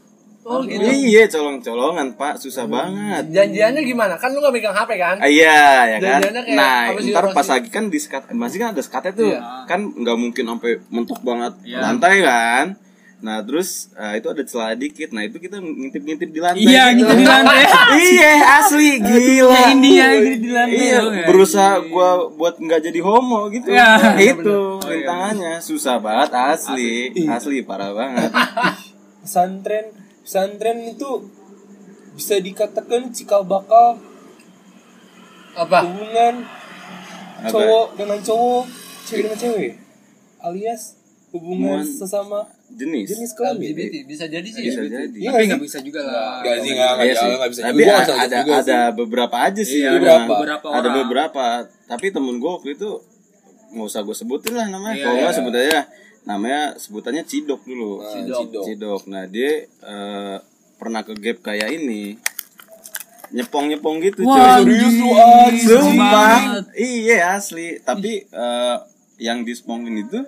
[0.44, 0.76] Oh gitu.
[0.84, 4.14] iya colong-colongan pak susah banget Janjiannya gimana?
[4.14, 5.16] Kan lu gak megang HP kan?
[5.16, 8.68] Ah, iya ya kan Janjiannya kayak nah ntar pas lagi kan di sekat masih kan
[8.70, 9.40] ada skatnya tuh Iya.
[9.64, 11.80] kan nggak mungkin sampai mentok banget Iya.
[11.80, 12.66] lantai kan
[13.16, 17.08] nah terus eh, itu ada celah dikit nah itu kita ngintip-ngintip di lantai Iya, gitu.
[17.08, 17.64] gitu di lantai.
[18.04, 18.30] iya
[18.60, 20.76] asli gila Kayak India gitu di lantai.
[20.76, 21.26] iya tau nggak?
[21.26, 24.12] berusaha gua buat nggak jadi homo gitu Iya.
[24.20, 28.28] itu rintangannya susah banget asli asli parah banget
[29.24, 31.28] Pesantren Pesantren itu
[32.14, 34.00] Bisa dikatakan cikal bakal
[35.54, 35.84] Apa?
[35.84, 36.34] Hubungan
[37.38, 37.48] Apa?
[37.50, 38.64] Cowok dengan cowok
[39.04, 39.72] Cewek dengan cewek
[40.40, 40.96] Alias
[41.30, 44.64] Hubungan Hubungan sesama jenis Jenis kelamin LGBT bisa jadi sih.
[44.64, 45.66] bisa jadi Iya Tapi nggak nggak sih?
[45.66, 46.40] bisa juga lah.
[46.40, 47.28] Gak sih nggak nggak Iya sih.
[47.30, 47.84] nggak bisa Tapi juga.
[47.84, 48.94] Gua a- nggak bisa ada juga ada sih.
[48.96, 49.78] beberapa aja sih.
[49.78, 50.24] Iya, beberapa.
[50.32, 50.94] Beberapa Ada orang.
[50.96, 51.44] beberapa.
[51.84, 52.90] Tapi temen gue waktu itu
[53.70, 54.94] nggak usah gue sebutin lah namanya.
[54.94, 55.38] Iya, Kalau nggak iya.
[55.38, 55.80] sebut aja
[56.24, 58.00] namanya sebutannya Cidok dulu.
[58.00, 58.40] Nah, Cidok.
[58.42, 58.64] Cidok.
[58.64, 59.02] Cidok.
[59.06, 60.36] Nah dia eh,
[60.74, 62.16] pernah ke gap kayak ini.
[63.30, 64.70] Nyepong nyepong gitu Wah, cuy.
[64.70, 65.10] serius lu.
[65.58, 66.12] Sumpah.
[66.38, 66.64] banget.
[66.76, 67.68] Iya asli.
[67.78, 68.76] Tapi eh,
[69.18, 70.22] yang dispongin itu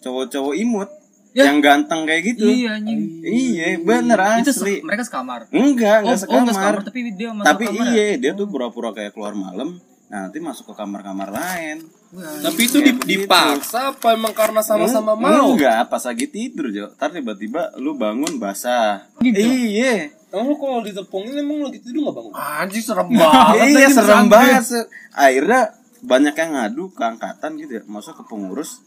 [0.00, 0.90] cowok-cowok imut.
[1.32, 1.52] Ya.
[1.52, 2.46] Yang ganteng kayak gitu.
[2.46, 3.00] Iya anjing.
[3.20, 4.80] Iya bener Itu asli.
[4.80, 5.44] se- mereka sekamar.
[5.50, 6.74] Enggak, Oh, enggak oh, nggak sekamar.
[6.80, 7.86] tapi dia masuk Tapi kamar.
[7.90, 8.16] iya, ya?
[8.16, 11.82] dia tuh pura-pura kayak keluar malam, Nah, nanti masuk ke kamar-kamar lain.
[12.14, 15.46] Tapi itu di- dipaksa apa emang karena sama-sama Hmm, mau?
[15.50, 16.86] Enggak, pas lagi tidur, Jo.
[16.92, 19.02] Ntar tiba-tiba lu bangun basah.
[19.18, 20.14] Iya.
[20.28, 22.32] Emang lu kalau ditepungin emang lagi tidur nggak bangun?
[22.32, 23.66] Anjing serem banget.
[23.68, 24.62] iya, serem banget.
[24.62, 25.60] Se- Akhirnya
[25.98, 27.82] banyak yang ngadu ke angkatan gitu ya.
[27.84, 28.86] Masuk ke pengurus.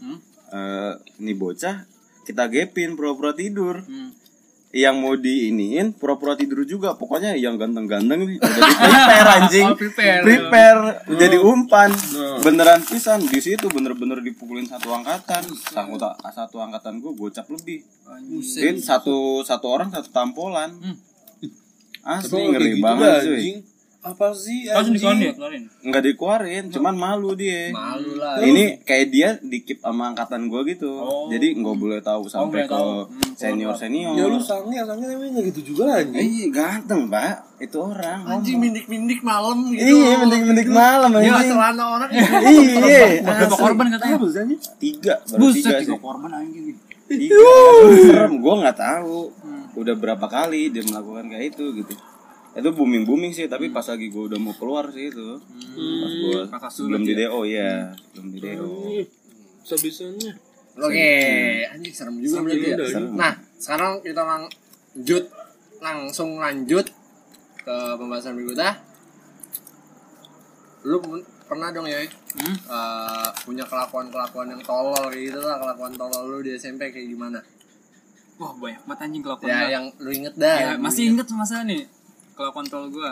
[0.50, 1.84] eh ini bocah
[2.24, 3.84] kita gepin pura-pura tidur.
[4.70, 6.94] Yang mau diiniin pura-pura tidur juga.
[6.94, 9.66] Pokoknya yang ganteng-ganteng nih di prepare anjing.
[9.66, 10.22] Oh, prepare.
[10.22, 10.82] Prepare.
[11.18, 11.90] jadi umpan.
[12.46, 15.42] Beneran pisan di situ bener-bener dipukulin satu angkatan.
[15.50, 17.82] Satu, satu angkatan gue gocap lebih.
[18.46, 20.78] Jadi satu satu orang satu tampolan.
[22.06, 23.52] Asli Tapi ngeri gitu banget cuy.
[24.00, 25.28] Apa sih Langsung dikeluarin anjing?
[25.28, 25.64] ya, keluarin.
[25.82, 27.68] Nggak dikeluarin, cuman malu dia.
[27.70, 28.40] Malu lah.
[28.40, 30.88] Ini kayak dia dikip sama angkatan gue gitu.
[31.28, 32.92] Jadi nggak boleh tahu sampai boleh ke tahu.
[33.36, 34.16] senior senior.
[34.16, 36.16] Ya lu sange, sange namanya gitu juga anjing.
[36.16, 38.20] Iya ganteng pak, itu orang.
[38.24, 38.64] Anjing ngomong.
[38.72, 39.84] mindik-mindik malam gitu.
[39.84, 41.50] Iya mendik-mendik malam Dia anjing.
[41.52, 43.06] celana orang Iya.
[43.20, 43.60] Berapa asli.
[43.60, 44.18] korban katanya?
[44.80, 46.00] Tiga, baru Buset, tiga tiga sih.
[46.00, 46.66] korban anjing.
[47.04, 47.36] Tiga.
[48.00, 49.20] Serem, gue nggak tahu.
[49.76, 51.94] Udah berapa kali dia melakukan kayak itu gitu.
[52.58, 55.38] Itu booming booming sih, tapi pas lagi gue udah mau keluar sih itu.
[55.78, 56.40] Pas gue
[56.74, 58.70] sulit di DO ya, sebelum di DO.
[59.62, 60.34] Sebisanya.
[60.80, 61.12] Oke,
[61.70, 62.78] anjing serem juga berarti ya.
[62.88, 63.12] Serem.
[63.14, 65.24] Nah, sekarang kita lanjut
[65.80, 66.86] langsung lanjut
[67.62, 68.82] ke pembahasan berikutnya.
[70.88, 70.98] Lu
[71.50, 72.54] pernah dong ya Hmm?
[72.54, 77.42] eh, punya kelakuan-kelakuan yang tolol gitu lah kelakuan tolol lu di SMP kayak gimana?
[78.38, 80.58] Wah, banyak banget anjing kelakuan Ya yang lu inget dah.
[80.62, 81.90] Ya, masih inget masa nih
[82.40, 83.12] kalau kontrol gue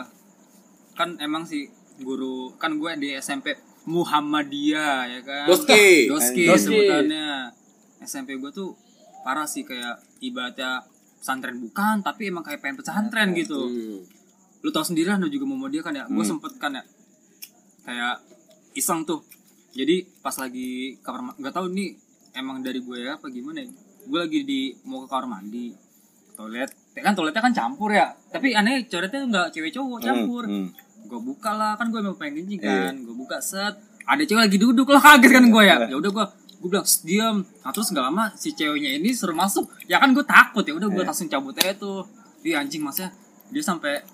[0.96, 1.68] kan emang sih
[2.00, 3.52] guru kan gue di SMP
[3.84, 5.44] Muhammadiyah ya kan?
[5.44, 6.08] Doski.
[6.08, 6.64] Doski Doski.
[6.64, 7.52] sebutannya.
[8.00, 8.72] SMP gue tuh
[9.20, 10.80] parah sih kayak ibaratnya
[11.20, 13.68] pesantren bukan tapi emang kayak pengen pesantren gitu.
[14.64, 16.04] Lu tau sendiri lah lu juga Muhammadiyah kan ya?
[16.08, 16.82] Gue sempet kan ya
[17.84, 18.24] kayak
[18.72, 19.20] iseng tuh.
[19.76, 21.92] Jadi pas lagi kamar ma- nggak tahu nih
[22.32, 23.68] emang dari gue ya apa gimana ya?
[24.08, 25.76] Gue lagi di mau ke kamar mandi
[26.32, 28.12] toilet kan toiletnya kan campur ya.
[28.30, 30.44] Tapi aneh coretnya nggak cewek cowok campur.
[30.46, 30.68] hmm.
[31.08, 32.92] gue buka lah kan gue emang pengen kencing kan.
[33.00, 33.74] Gue buka set.
[34.04, 35.76] Ada cewek lagi duduk lah kaget kan gue ya.
[35.88, 36.24] Ya udah gue
[36.58, 37.36] gue bilang "Shh, diam.
[37.42, 39.64] Nah terus nggak lama si ceweknya ini suruh masuk.
[39.88, 42.04] Ya kan gue takut ya udah gue langsung cabut aja tuh.
[42.44, 43.08] Ih anjing masnya
[43.48, 44.04] dia sampai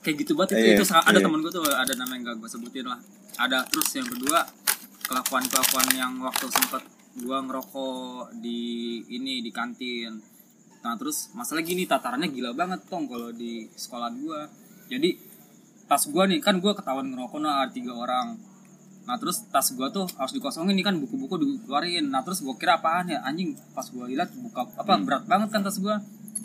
[0.00, 0.66] kayak gitu banget itu.
[0.72, 1.24] Iya, itu sa- ada iya.
[1.24, 2.98] temen gue tuh ada nama yang gak gue sebutin lah.
[3.38, 4.40] Ada terus yang kedua
[5.06, 6.82] kelakuan kelakuan yang waktu sempet
[7.12, 8.60] gue ngerokok di
[9.12, 10.16] ini di kantin
[10.82, 14.40] nah terus masalah gini tatarannya gila banget tong kalau di sekolah gue
[14.90, 15.14] jadi
[15.92, 18.40] tas gue nih kan gue ketahuan ngerokok nah ada tiga orang.
[19.04, 22.08] Nah terus tas gue tuh harus dikosongin nih kan buku-buku dikeluarin.
[22.08, 23.20] Nah terus gue kira apaan ya?
[23.28, 25.94] Anjing pas gue lihat buka apa berat banget kan tas gue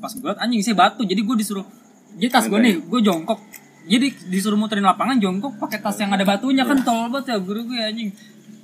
[0.03, 1.07] pas gue lihat anjing saya batu.
[1.07, 1.63] Jadi gue disuruh
[2.19, 3.39] jadi tas gue nih gue jongkok.
[3.87, 7.71] Jadi disuruh muterin lapangan jongkok pakai tas yang ada batunya kan tolol banget ya guru
[7.71, 8.11] gue anjing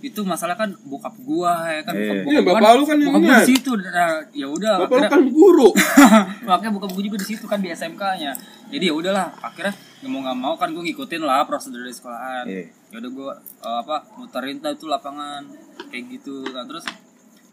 [0.04, 1.96] itu masalah kan bokap gua ya kan.
[1.96, 2.28] Iya.
[2.28, 3.72] Iya, bapak lu kan bokap gua di situ.
[3.80, 5.70] Nah, ya udah Bapak lu akhirnya- kan guru.
[6.48, 8.36] makanya buka buku juga di situ kan di SMK-nya
[8.68, 9.72] jadi ya udahlah akhirnya
[10.04, 12.44] nggak mau nggak mau kan gue ngikutin lah prosedur dari sekolahan.
[12.46, 12.66] Iya.
[12.92, 13.32] ya udah gue
[13.64, 15.48] apa muterin tuh itu lapangan
[15.88, 16.44] kayak gitu.
[16.52, 16.84] Nah terus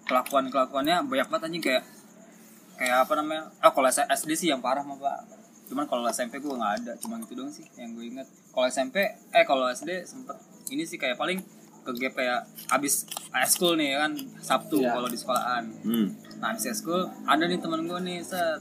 [0.05, 1.85] kelakuan kelakuannya banyak banget anjing kayak
[2.75, 5.39] kayak apa namanya ah kalau SD sih yang parah mah pak.
[5.71, 8.97] Cuman kalau SMP gue nggak ada cuma gitu doang sih yang gue inget kalau SMP
[9.31, 10.35] eh kalau SD sempet
[10.75, 11.39] ini sih kayak paling
[11.81, 13.09] ke gap kayak abis
[13.47, 14.93] school nih kan Sabtu Iya.
[14.93, 16.07] kalau di sekolahan Hmm.
[16.39, 18.61] Nah, abis school ada nih temen gue nih set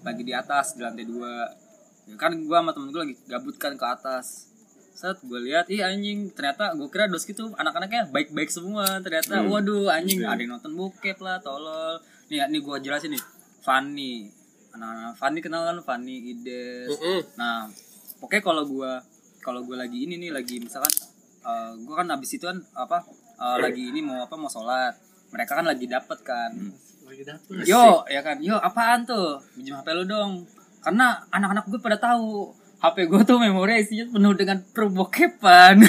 [0.00, 1.50] lagi di atas di lantai dua.
[2.06, 4.46] Ya kan gue sama temen gue lagi gabut kan ke atas.
[4.92, 8.98] Set gue lihat, ih anjing ternyata gue kira dos gitu anak-anaknya baik-baik semua.
[8.98, 11.98] Ternyata waduh anjing ada yang nonton bokep lah, tolol.
[12.26, 13.22] Nih nih gue jelasin nih.
[13.60, 14.30] Fanny.
[14.72, 16.88] Anak-anak Fanny kenal kan Fanny Ides.
[17.34, 17.66] Nah,
[18.18, 18.92] pokoknya kalau gue
[19.38, 20.90] kalau gue lagi ini nih lagi misalkan
[21.48, 23.00] eh gue kan abis itu kan apa
[23.34, 24.92] eh, lagi ini mau apa mau sholat
[25.28, 26.52] mereka kan lagi dapet kan
[27.02, 27.64] Lagi dapet.
[27.64, 30.44] yo ya kan yo apaan tuh pinjam hp lu dong
[30.78, 35.82] karena anak-anak gue pada tahu HP gue tuh memori isinya penuh dengan perbokepan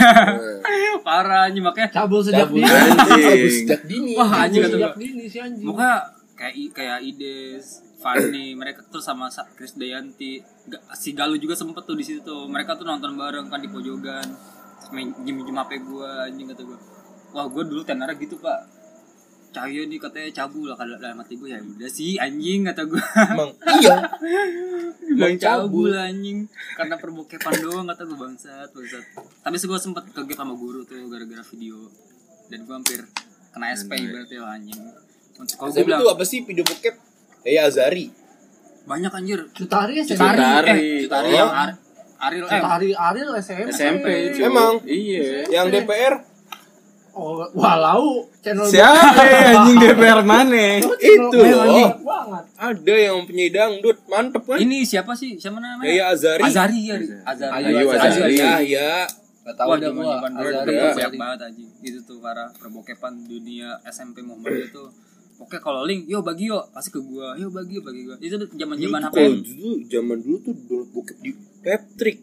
[1.00, 2.66] parah anjing makanya Cabul sejak dini.
[2.66, 4.14] Cabul sejak dini.
[4.14, 5.64] Wah, anjing kata dini sih anjing.
[5.64, 5.98] Makanya
[6.34, 7.66] kayak kayak Ides,
[7.98, 12.36] Fanny, mereka terus sama Sa- Chris Dayanti, Ga- si Galuh juga sempet tuh di situ.
[12.48, 14.28] Mereka tuh nonton bareng kan di pojokan.
[14.90, 16.78] Main jim-jim HP gua anjing kata gua.
[17.30, 18.82] Wah, gua dulu tenara gitu, Pak.
[19.50, 23.02] Cahyo nih katanya cabul lah kalau dalam hati gue ya udah sih anjing kata gua.
[23.34, 23.98] Emang iya.
[25.10, 26.46] Bilang cabul anjing
[26.78, 29.04] karena perbokepan doang kata gue bangsat bangsat.
[29.42, 31.82] Tapi sih gue sempet kegep sama guru tuh gara-gara video
[32.46, 33.02] dan gue hampir
[33.50, 34.78] kena SP berarti lah anjing.
[35.50, 36.96] Kalau gue bilang itu apa sih video bokep?
[37.42, 38.06] Eh Azari.
[38.86, 39.50] banyak anjir.
[39.50, 40.70] Cutari ya Cutari, Cutari.
[40.70, 41.34] eh, Cutari Oh.
[41.36, 41.50] yang
[42.20, 43.70] Ar- Ariel eh Kata Ari Ariel SMP.
[43.72, 44.06] SMP
[44.36, 44.44] cuy.
[44.44, 44.74] Emang?
[44.84, 45.24] Iya.
[45.50, 46.16] Yang DPR
[47.12, 50.80] Oh, walau channel Siapa ya, anjing DPR mana?
[51.02, 51.92] itu loh.
[52.00, 52.44] banget.
[52.56, 54.56] Ada yang penyanyi dangdut, mantep kan?
[54.56, 55.36] ini siapa sih?
[55.36, 55.84] Siapa namanya?
[55.84, 56.44] Yaya Azari.
[56.46, 56.96] Azari ya.
[57.26, 57.54] Azari.
[57.66, 58.36] Ayu Azari.
[58.38, 58.92] Ya, ya.
[59.44, 60.16] Gak tahu zaman gua.
[60.22, 60.64] Ada.
[60.64, 61.18] banyak Azari.
[61.18, 61.70] banget anjing.
[61.82, 64.88] Itu tuh para perbokepan dunia SMP Muhammadiyah tuh.
[65.40, 67.32] Oke kalau link, yo bagi yo, pasti ke gua.
[67.40, 68.20] Yo bagi yo bagi gua.
[68.20, 68.60] Itu Dulu tuh
[69.08, 69.16] HPN.
[69.16, 71.32] Kalau dulu zaman dulu tuh download bokep di
[71.64, 72.18] Peptrick.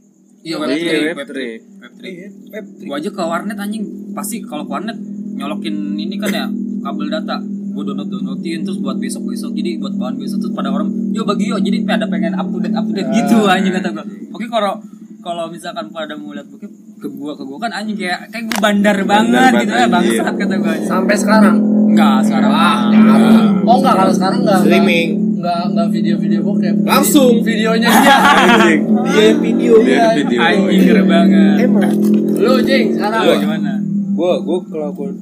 [0.46, 1.60] Iya, Iya, web web web trick.
[1.80, 2.14] web trick.
[2.14, 2.86] Iya, Peptrick.
[2.86, 3.84] Gua aja ke warnet anjing.
[4.12, 4.98] Pasti kalau ke warnet
[5.32, 6.44] nyolokin ini kan ya
[6.84, 7.40] kabel data.
[7.72, 9.56] Gua download downloadin terus buat besok besok.
[9.56, 11.56] Jadi buat bahan besok terus pada orang, yo bagi yo.
[11.56, 14.04] Jadi pada pengen up to date up to date gitu anjing kata gua.
[14.36, 14.76] Oke kalau
[15.24, 18.58] kalau misalkan pada mau lihat bokep ke gua ke gua kan anjing kayak kayak gua
[18.60, 20.74] bandar banget gitu ya banget, bangsat kata gua.
[20.84, 21.75] Sampai sekarang.
[21.96, 23.64] Enggak, sekarang Ah, mah.
[23.64, 24.58] Oh enggak kalau sekarang enggak.
[24.58, 25.08] enggak- Streaming.
[25.36, 26.74] Enggak enggak video-video bokep.
[26.84, 27.32] Langsung.
[27.40, 28.16] videonya dia.
[28.42, 28.80] Anjing.
[29.06, 29.72] Dia yang video.
[29.80, 30.38] Dia yang video.
[30.38, 31.56] Anjing keren banget.
[31.58, 31.92] Emang.
[32.36, 33.20] Lu Jing sekarang.
[33.22, 33.72] Lu gimana?
[34.12, 35.12] Gua gua kelakuan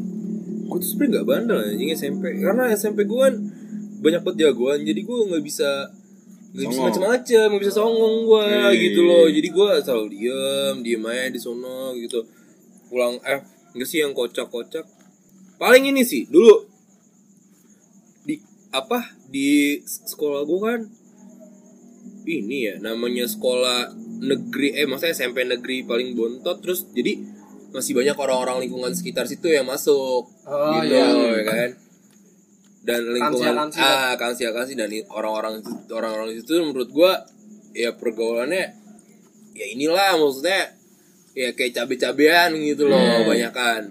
[0.64, 3.34] gua tuh sebenarnya nggak bandel anjing SMP karena SMP gua kan
[4.00, 5.70] banyak banget jagoan jadi gua nggak bisa
[6.50, 9.34] nggak bisa macam-macam nggak bisa songong gua Iya, gitu iya, loh iya.
[9.34, 12.22] jadi gua selalu diem diem aja di sono gitu
[12.88, 13.38] pulang eh
[13.70, 14.82] enggak sih yang kocak-kocak
[15.56, 16.66] paling ini sih dulu
[18.22, 18.36] di
[18.70, 20.80] apa di sekolah gua kan
[22.24, 27.20] ini ya namanya sekolah negeri eh maksudnya SMP negeri paling bontot terus jadi
[27.70, 31.04] masih banyak orang-orang lingkungan sekitar situ yang masuk Oh, gitu iya.
[31.34, 31.70] ya kan
[32.84, 33.80] dan lingkungan Kansia-kansia.
[33.80, 37.12] ah kansia kansia dan orang-orang orang-orang itu menurut gua
[37.72, 38.76] ya pergaulannya
[39.52, 40.76] ya inilah maksudnya
[41.32, 43.26] ya kayak cabe-cabean gitu loh Hmm.
[43.26, 43.82] banyak kan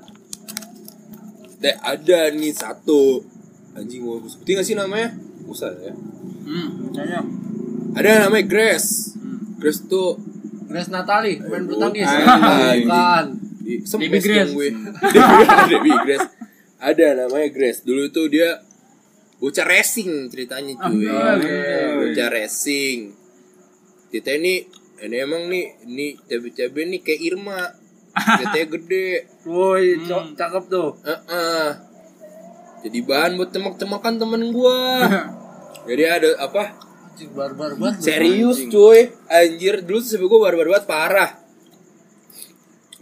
[1.73, 3.23] ada nih satu
[3.73, 5.93] anjing mau gue sebutin gak sih namanya usah ya
[6.43, 7.23] Hmm, kayaknya.
[7.95, 9.15] ada namanya Grace
[9.55, 10.19] Grace tuh
[10.65, 12.03] Grace Natali main bulu tangkis.
[12.83, 13.25] Bukan.
[13.63, 14.25] Grace.
[14.25, 14.69] dong gue.
[15.69, 16.27] Debbie Grace.
[16.77, 17.79] Ada namanya Grace.
[17.79, 18.59] Dulu tuh dia
[19.37, 21.05] bocah racing ceritanya cuy.
[21.05, 21.37] Ah,
[21.95, 23.13] bocah racing.
[24.09, 24.65] Kita ini
[24.99, 27.61] ini emang nih ini cabe-cabe nih kayak Irma.
[28.13, 29.09] Katanya gede.
[29.43, 30.89] Woi, cok- cakep tuh.
[31.01, 31.67] Heeh.
[32.83, 35.01] Jadi bahan buat temak-temakan temen gua.
[35.89, 36.93] Jadi ada apa?
[37.13, 38.01] Anjing barbar banget.
[38.01, 41.31] Serius cuy Anjir Dulu tuh gue barbar banget parah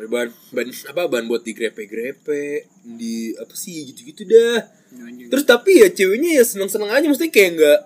[0.01, 4.65] Bahan, bahan apa bahan buat digrepe-grepe di apa sih gitu-gitu dah
[5.29, 7.79] terus tapi ya ceweknya ya seneng-seneng aja mesti kayak enggak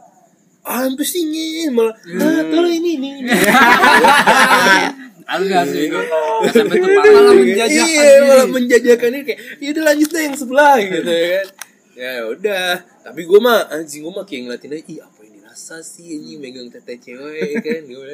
[0.64, 1.22] ah apa sih
[1.70, 3.30] malah ah kalau ini ini ini."
[5.26, 6.04] Aku gak sih gue.
[6.46, 7.34] SMP tuh Malah parah.
[7.34, 11.48] menjajakan iya malah menjajakan ini kayak ya udah lanjut deh yang sebelah gitu ya kan
[11.96, 12.68] ya udah
[13.02, 16.38] tapi gue mah anjing gue mah kayak ngeliatin aja ih apa ini rasa sih anjing
[16.38, 18.14] megang tete cewek kan gue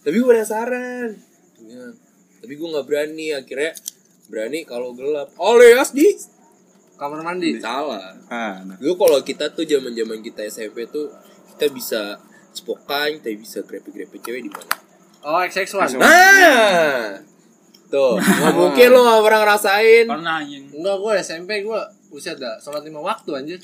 [0.00, 1.10] tapi gue penasaran
[1.58, 1.90] Ya.
[2.38, 3.74] tapi gue nggak berani akhirnya
[4.26, 6.06] berani kalau gelap alias di
[6.94, 7.58] Kamar mandi.
[7.58, 8.74] salah Ah, nah.
[8.74, 11.10] Dulu kalau kita tuh zaman zaman kita SMP tuh
[11.50, 12.18] kita bisa
[12.50, 14.74] cepokan, kita bisa grepe-grepe cewek di mana?
[15.28, 16.00] Oh, XX1.
[16.00, 17.20] Nah,
[17.92, 20.04] tuh nggak mungkin lo nggak pernah ngerasain.
[20.08, 20.64] Pernah anjing.
[20.72, 23.60] Enggak, gue SMP gue Buset dah, sholat lima waktu anjir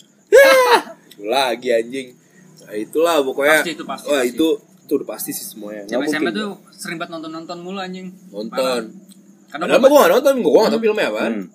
[1.25, 2.13] Lagi anjing.
[2.69, 3.65] Nah, itulah pokoknya.
[3.65, 4.37] Pasti itu, pasti, Wah pasti.
[4.37, 5.89] itu itu udah pasti sih semuanya.
[5.89, 6.37] Nggak SMP SMP mungkin.
[6.37, 8.13] tuh sering banget nonton-nonton mulu anjing.
[8.29, 8.83] nonton.
[9.49, 11.35] Karena gue gak nonton, gue gak tau filmnya apaan.
[11.41, 11.47] Hmm.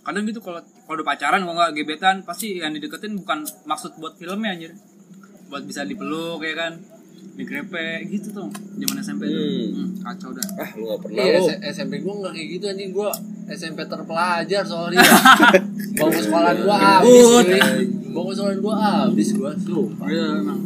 [0.00, 4.16] kadang gitu kalau kalau udah pacaran kalau nggak gebetan pasti yang dideketin bukan maksud buat
[4.16, 4.72] filmnya anjir
[5.52, 6.80] buat bisa dipeluk ya kan
[7.40, 9.40] digrepe gitu tuh zaman SMP tuh.
[9.40, 9.68] Hmm.
[9.72, 10.48] Hmm, kacau dah.
[10.60, 11.40] Ah, lu gak pernah Iya,
[11.72, 12.90] SMP gue nggak kayak gitu anjing.
[12.92, 13.10] Gue
[13.48, 14.96] SMP terpelajar sorry.
[15.90, 17.26] Ya Bangku sekolah gue habis
[18.14, 20.06] Bangku sekolah gue habis gue sumpah.
[20.06, 20.60] Iya, emang.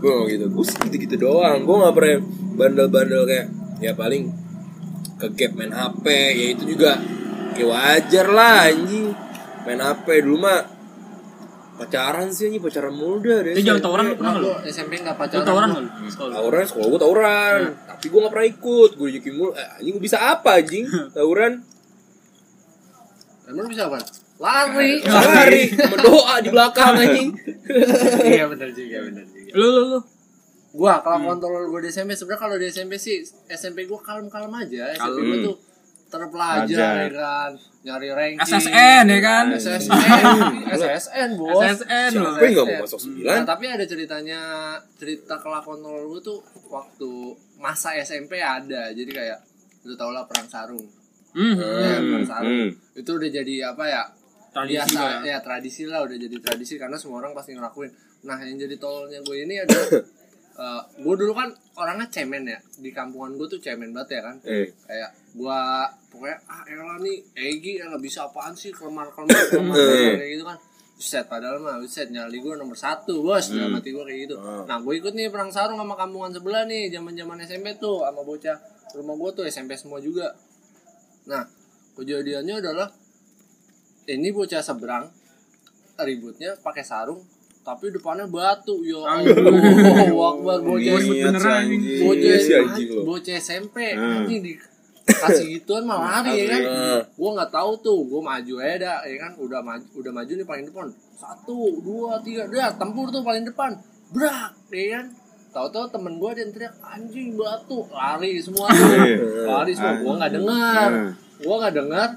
[0.00, 1.58] Gue gak gitu, gue gitu-gitu doang.
[1.64, 2.18] Gue gak pernah
[2.56, 3.46] bandel-bandel kayak
[3.80, 4.28] ya paling
[5.20, 7.00] ke gap main HP, ya itu juga.
[7.56, 9.12] Ya wajar lah anjing.
[9.64, 10.79] Main HP dulu mah
[11.80, 13.52] pacaran sih anjing, pacaran mulu dah deh.
[13.52, 15.80] itu jangan tawuran lu pernah Nah, lu SMP nggak lu pacaran tawuran lu?
[16.06, 17.60] sekolah Tawuran, sekolah gue tawuran.
[17.88, 19.50] Tapi gue gak pernah ikut, gue dijakin mulu.
[19.52, 20.84] Eh, anjing gue bisa apa anjing?
[21.16, 21.52] Tawuran,
[23.44, 23.98] Emang lu bisa apa?
[24.36, 27.28] Lari lari, berdoa di belakang anjing.
[28.24, 30.00] Iya benar juga benar juga lu lu lu
[30.70, 34.94] Gua kalau kontrol gue di SMP sebenarnya kalau di SMP sih SMP gue kalem-kalem aja
[34.94, 35.46] SMP gue Kalem.
[35.50, 35.56] tuh
[36.10, 36.94] terpelajar Pelajar.
[37.00, 37.50] ya kan?
[37.80, 38.42] Nyari ranking.
[38.44, 39.44] SSN ya kan?
[39.54, 39.94] SSN
[40.68, 41.62] SSN bos.
[41.64, 42.42] SSN lu Siapa?
[42.42, 43.38] yang gak mau masuk Nah, sembilan?
[43.46, 44.40] tapi ada ceritanya
[44.94, 47.10] cerita kelakuan kontrol gue tuh waktu
[47.56, 48.90] masa SMP ada.
[48.90, 49.38] Jadi kayak
[49.82, 50.84] lu tau lah perang sarung.
[51.30, 52.70] Hmm, ya, perang sarung Hmm.
[52.92, 54.02] itu udah jadi apa ya
[54.50, 54.98] Tradisi biasa.
[54.98, 55.18] ya.
[55.24, 57.94] ya tradisi lah udah jadi tradisi karena semua orang pasti ngelakuin.
[58.20, 59.72] Nah yang jadi tololnya gue ini ada
[61.00, 62.58] gue dulu kan orangnya cemen ya.
[62.76, 64.36] Di kampungan gue tuh cemen banget ya kan.
[64.42, 64.68] Eh.
[64.82, 69.76] kayak gua pokoknya ah elah nih Egi elah bisa apaan sih kelemar kelemar kelemar
[70.18, 70.58] kayak gitu kan.
[70.94, 73.48] Buset, padahal mah buset nyali gue nomor satu bos.
[73.48, 74.36] Dalam hati gue kayak gitu.
[74.36, 78.20] Nah gue ikut nih perang sarung sama kampungan sebelah nih zaman zaman SMP tuh sama
[78.20, 78.60] bocah
[78.92, 80.36] rumah gue tuh SMP semua juga.
[81.24, 81.48] Nah
[81.94, 82.88] kejadiannya adalah
[84.06, 85.08] ini bocah seberang
[85.96, 87.20] ributnya pakai sarung
[87.60, 89.36] tapi depannya batu yo Allah
[90.32, 91.80] Akbar bocah anjing.
[92.00, 94.24] bocah Iya bocah SMP Hmm.
[94.24, 94.52] anjing di
[95.12, 96.62] kasih gituan malah lari ya kan?
[97.10, 99.32] Gue nggak tahu tuh gue maju aja dah ya kan?
[99.36, 100.86] Udah maju udah maju nih paling depan.
[101.12, 103.74] Satu dua tiga dah tempur tuh paling depan.
[104.10, 105.06] Brak ya kan?
[105.50, 107.82] Tahu-tahu temen gue dia teriak anjing batu.
[107.88, 108.70] Lari semua.
[108.70, 109.94] Tuh lari semua.
[109.96, 110.88] Gue nggak dengar.
[111.36, 112.08] Gue nggak dengar.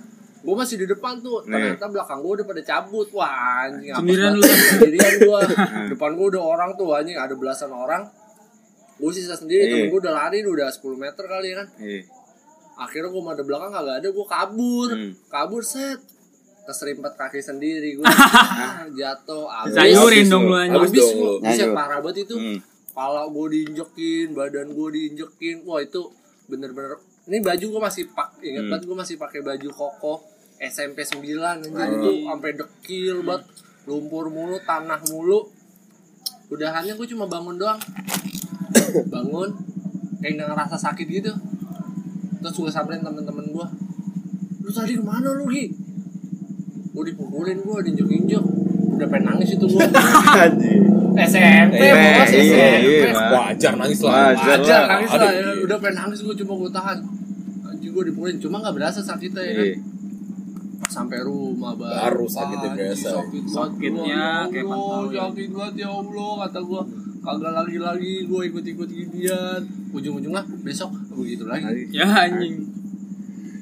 [0.44, 1.42] Gue masih di depan tuh.
[1.42, 3.08] Ternyata belakang gue udah pada cabut.
[3.12, 3.34] Wah
[3.66, 4.44] anjing apa Sendirian lu.
[4.46, 5.40] sendirian gue
[5.94, 7.16] depan gue udah orang tuh anjing.
[7.16, 8.06] Ada belasan orang.
[8.94, 9.72] Gue sisa sendiri Iya.
[9.74, 11.68] temen gue udah lari udah 10 meter kali ya kan.
[12.74, 14.90] Akhirnya gue ada belakang kagak ada gue kabur.
[14.90, 15.12] Hmm.
[15.30, 16.00] kabur set.
[16.64, 20.56] Keserimpet kaki sendiri gue ah, jatuh abis Sayurin dong lu.
[20.56, 21.34] Habis abis gue lu.
[21.44, 22.36] bisa parah banget itu.
[22.40, 22.60] Hmm.
[22.94, 25.68] kepala gue diinjekin badan gue diinjekin.
[25.68, 26.08] Wah itu
[26.48, 28.72] bener-bener ini baju gue masih pak inget Hmm.
[28.72, 30.14] banget gue masih pakai baju koko
[30.64, 31.20] SMP 9
[31.68, 33.44] anjir itu sampai dekil banget.
[33.84, 35.52] Lumpur mulu tanah mulu.
[36.48, 37.80] Udahannya gue cuma bangun doang.
[39.14, 39.52] Bangun
[40.24, 41.32] kayak nggak ngerasa sakit gitu
[42.44, 43.66] terus gue samperin temen-temen gue
[44.60, 45.66] lu tadi ke mana lu Gi?
[46.94, 48.44] gue dipukulin gue diinjek-injek
[48.94, 49.82] udah pengen nangis itu gue.
[51.14, 54.34] SMP bos SMP iya, wajar nangis lah.
[54.34, 54.88] Wajar aja lah.
[54.98, 55.50] nangis lah ya.
[55.62, 56.98] udah pengen nangis gue cuma gue tahan
[57.64, 59.70] anjing gue dipukulin cuma nggak berasa sakitnya ya kan.
[60.84, 63.10] Pas sampai rumah baru Baru sakitnya berasa.
[63.18, 64.78] sakit Sakitnya gua, kayak ya
[65.10, 65.22] ya.
[65.32, 66.82] sakit banget ya Allah kata gue
[67.24, 72.68] kagak lagi lagi gue ikut ikut ginian ujung ujungnya besok begitu lagi Ya anjing.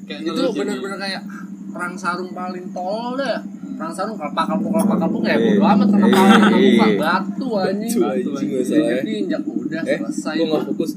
[0.02, 1.22] Kayak itu ngelucu bener-bener kayak
[1.70, 3.38] perang sarung paling tolol deh
[3.72, 5.46] perang sarung kalpak kalpuk kalpak kalpuk ya Iya.
[5.48, 6.98] bodo amat kena kepala kena muka Iya.
[6.98, 8.94] batu anjing Itu anjing masalahnya.
[8.98, 10.90] jadi injak udah Eh, selesai gue nggak fokus.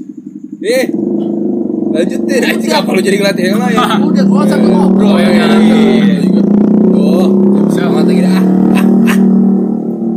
[0.58, 0.86] Eh,
[1.88, 2.42] lanjutin.
[2.44, 3.78] Anjing apa lu jadi ngelatih yang lain?
[4.04, 5.46] udah gua sambil ngobrol ya Iya
[6.20, 6.42] juga.
[6.92, 7.26] Oh,
[7.64, 8.44] bisa mata gini ah.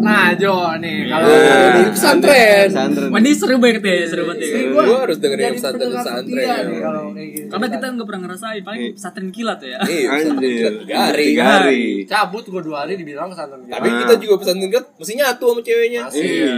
[0.08, 2.66] Nah Jo nih kalau Eh, di pesantren.
[2.66, 3.08] Pesantren.
[3.08, 4.48] Mandi seru banget ya, seru banget ya.
[4.48, 6.40] Ini Gua harus dengerin pesantren pesantren.
[6.40, 8.92] setia nih kalau kayak gini Karena kita nggak pernah ngerasain, paling Iya.
[8.94, 9.78] pesantren kilat ya.
[9.78, 10.56] Iya, pesantren Anjir.
[10.56, 11.24] kilat tiga hari.
[11.28, 11.82] Tiga hari.
[12.06, 14.00] cabut gua dua hari dibilang pesantren Tapi kilat.
[14.00, 16.02] kita juga pesantren kilat mesti nyatu sama ceweknya.
[16.08, 16.56] Iya.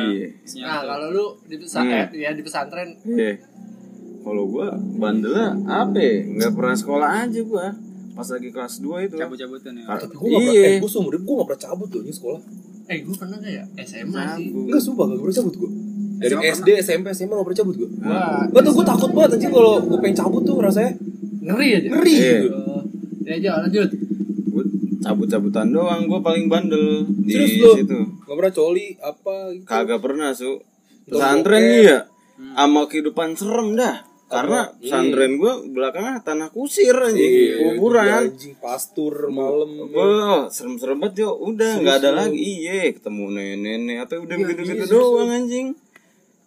[0.62, 2.16] nah kalau lu di pesantren Hmm.
[2.16, 3.32] ya di pesantren Iya.
[4.20, 5.96] Kalau gua bandelnya apa?
[5.96, 6.14] ya?
[6.28, 7.66] Nggak pernah sekolah aja gua.
[8.20, 9.14] Pas lagi kelas 2 itu.
[9.16, 9.84] Cabut-cabutan ya.
[9.86, 10.62] Ah, Tapi gue gak pernah, Iya.
[10.66, 12.40] eh, gue seumur hidup gue gak pernah cabut tuh di sekolah
[12.84, 14.46] eh gua pernah gak ya SMA sih.
[14.50, 15.70] Enggak, sumpah gak pernah cabut gue
[16.18, 19.30] Dari SMA SD, SMP, SMA gak pernah cabut gue gua Gak tau, gue takut banget
[19.32, 20.92] anjing kalau gue pengen cabut tuh rasanya
[21.40, 22.34] ngeri aja Ngeri Iya.
[22.36, 22.82] gitu Oh,
[23.22, 23.88] ya Jo lanjut
[24.46, 24.62] Gua
[25.00, 26.84] cabut-cabutan doang, gua paling bandel
[27.16, 27.72] di Serius lu?
[27.78, 27.98] situ.
[28.20, 30.50] Gak pernah coli, apa gitu Kagak pernah, Su.
[30.50, 30.60] Nggak
[31.08, 31.70] Pesantren bokep.
[31.70, 31.98] nih ya.
[32.50, 33.96] Sama kehidupan serem dah.
[34.30, 34.78] Karena Apa?
[34.78, 38.30] pesantren gua belakangnya tanah kusir anjing, Iya, kuburan.
[38.30, 41.34] Anjing, pastur, malam Wah, serem-serem banget yo.
[41.34, 42.38] Udah nggak ada lagi.
[42.38, 45.74] Iya, ketemu nenek-nenek apa udah begitu-gitu doang anjing.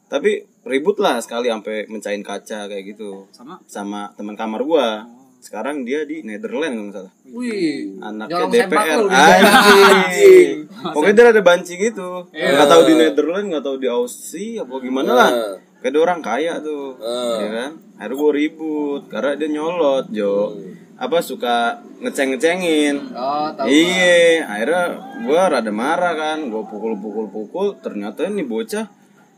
[0.08, 3.28] Tapi ribut lah sekali sampai mencahin kaca kayak gitu.
[3.36, 5.04] Sama Sama teman kamar gua.
[5.44, 7.14] Sekarang dia di Netherlands kalau nggak salah.
[7.36, 9.00] wih Anaknya DPR.
[9.12, 10.50] Anjing.
[10.96, 12.32] Pokoknya dia ada banci gitu.
[12.32, 15.32] Nggak tahu di Netherlands, nggak tahu di Aussie apa gimana lah.
[15.84, 16.96] Kayak orang kaya tuh.
[17.04, 17.44] Ah.
[17.44, 17.72] Ya kan?
[18.00, 20.56] Akhirnya gua ribut karena dia nyolot, Jo.
[20.96, 23.12] Apa suka ngeceng-ngecengin.
[23.12, 24.84] oh tahu Iya, akhirnya
[25.28, 28.88] gua rada marah kan, gua pukul-pukul-pukul, ternyata ini bocah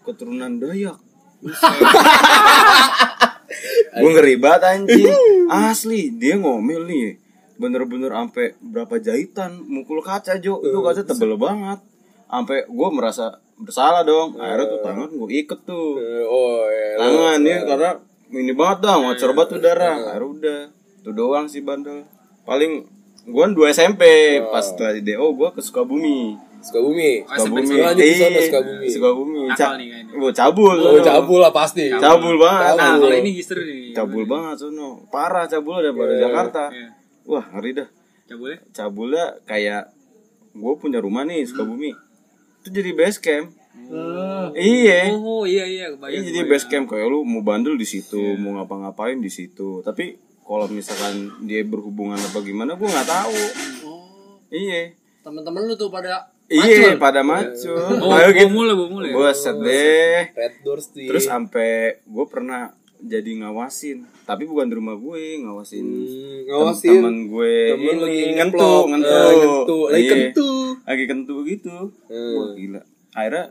[0.05, 1.01] keturunan Dayak.
[3.97, 5.17] gua ngeri banget anjing.
[5.49, 7.17] Asli, dia ngomel nih.
[7.57, 10.61] Bener-bener sampai berapa jahitan mukul kaca, Jo.
[10.61, 11.81] Itu kaca tebel banget.
[12.25, 14.35] Sampai gua merasa bersalah dong.
[14.35, 15.95] Akhirnya tuh tangan gua iket tuh.
[15.95, 17.91] Eh, Oh, ya Tangan ya karena
[18.27, 19.95] ini banget dah, ngocor banget tuh darah.
[19.95, 20.59] Akhirnya udah.
[20.99, 22.03] Itu doang sih bandel.
[22.43, 22.85] Paling
[23.25, 24.03] gua 2 SMP
[24.43, 26.35] pas setelah di DO gua ke Sukabumi.
[26.59, 27.77] Sukabumi Sukabumi.
[27.77, 29.39] Lanjut ke sana, Iya, Sukabumi Sukabumi.
[29.53, 30.31] Ca- nih kayaknya.
[30.33, 30.75] Cabul.
[30.75, 32.73] Oh, cabul lah pasti Cabul banget.
[32.73, 33.93] Nah, kalau ini history nih.
[33.93, 35.05] Cabul banget sono.
[35.07, 36.63] Parah cabul daripada Jakarta.
[36.69, 36.89] Iya.
[37.25, 37.87] Wah, ngeri dah.
[38.25, 38.57] Cabulnya?
[38.73, 39.83] Cabulnya kayak
[40.51, 41.93] gua punya rumah nih Sukabumi.
[42.65, 43.53] Itu jadi base camp.
[44.51, 45.13] Iya.
[45.13, 46.23] Oh iya iya Ini kebayang.
[46.23, 46.49] jadi kebayang.
[46.49, 49.79] base camp kayak lu mau bandel di situ, mau ngapa-ngapain di situ.
[49.79, 53.37] Tapi kalau misalkan dia berhubungan apa gimana, gua nggak tahu.
[53.83, 54.97] oh Iya.
[55.21, 57.73] temen-temen lu tuh pada Iya, pada macul.
[57.99, 58.49] Oh, Ayo gitu.
[58.49, 59.13] mulu, bawa mulu ya.
[59.15, 60.29] Buset deh.
[60.31, 62.69] Red Doors Terus sampai gue pernah
[63.05, 66.91] jadi ngawasin, tapi bukan di rumah gue, ngawasin Hmm, ngawasin.
[66.95, 69.77] temen gue Temen ini ngentu, ngentu, Eh, ngentu.
[69.87, 70.11] Lagi Iya.
[70.11, 70.49] kentu.
[70.81, 71.75] lagi kentu gitu.
[72.05, 72.33] Hmm.
[72.35, 72.81] Wah gila.
[73.11, 73.45] Akhirnya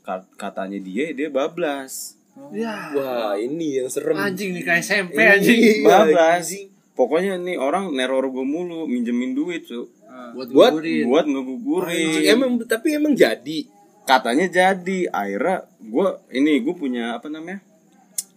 [0.00, 2.16] ka- katanya dia dia bablas,
[2.50, 2.94] Ya.
[2.94, 4.16] Wah, ini yang serem.
[4.16, 5.60] Anjing nih kayak SMP anjing.
[5.84, 6.48] bablas.
[6.90, 9.88] Pokoknya nih orang neror gue mulu, minjemin duit tuh,
[10.32, 11.04] Buat Buat- gugurin.
[11.06, 12.22] buat Anjing, ngegugurin.
[12.24, 13.66] emang tapi emang jadi.
[14.02, 15.06] Katanya jadi.
[15.08, 17.60] Akhirnya gue ini gue punya apa namanya?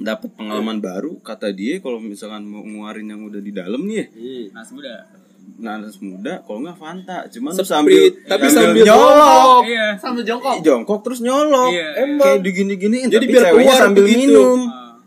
[0.04, 4.06] Dapat pengalaman baru kata dia kalau misalkan mau ngeluarin yang udah di dalam nih ya,
[4.10, 4.46] Hmm.
[4.52, 5.00] Nah, sudah.
[5.56, 9.88] nanas muda kalau nggak Fanta cuman sambil tapi sambil nyolok Iya.
[9.98, 10.56] Sambil jongkok.
[10.60, 11.88] jongkok terus nyolok Iya.
[12.02, 14.20] emang kayak digini-giniin Jadi tapi biar keluar sambil begitu.
[14.24, 14.60] minum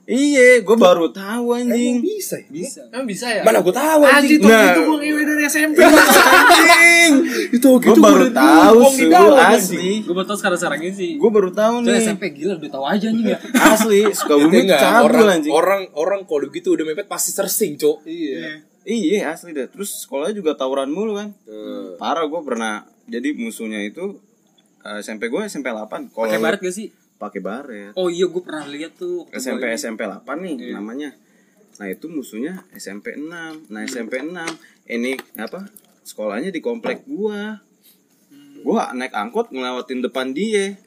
[0.07, 2.47] iya gue baru tahu anjing bisa ya?
[2.47, 2.81] Bisa.
[2.89, 3.43] Emang bisa ya?
[3.43, 4.39] Mana gue tahu Anjing anjing.
[4.39, 4.65] tuh Nah.
[4.65, 5.77] itu gue ngewe dari SMP.
[5.83, 7.13] anjing.
[7.53, 11.11] Itu gue gitu baru udah tahu sih asli Gue baru tau sekarang-sekarang ini sih.
[11.17, 13.39] gue baru tahu nih SMP gila udah tahu aja anjing ya.
[13.73, 17.75] asli suka bumi enggak, cabul orang, anjing orang orang kalau gitu udah mepet pasti sersing,
[17.75, 18.07] Cok.
[18.07, 18.63] Iya.
[18.85, 21.35] iya asli deh terus sekolahnya juga tawuran mulu kan
[21.97, 24.23] parah gue pernah jadi musuhnya itu
[24.81, 26.95] eh, SMP gue SMP 8 kalau Pakai baret gak sih?
[27.17, 29.25] Pakai baret Oh iya gue pernah lihat tuh.
[29.33, 29.73] SMP.
[29.73, 31.17] SMP 8 nih namanya.
[31.77, 33.69] Nah, itu musuhnya SMP 6.
[33.69, 34.33] Nah, SMP 6
[34.89, 35.69] ini apa?
[36.07, 37.61] Sekolahnya di komplek gua.
[38.65, 40.81] Gua naik angkot ngelewatin depan dia.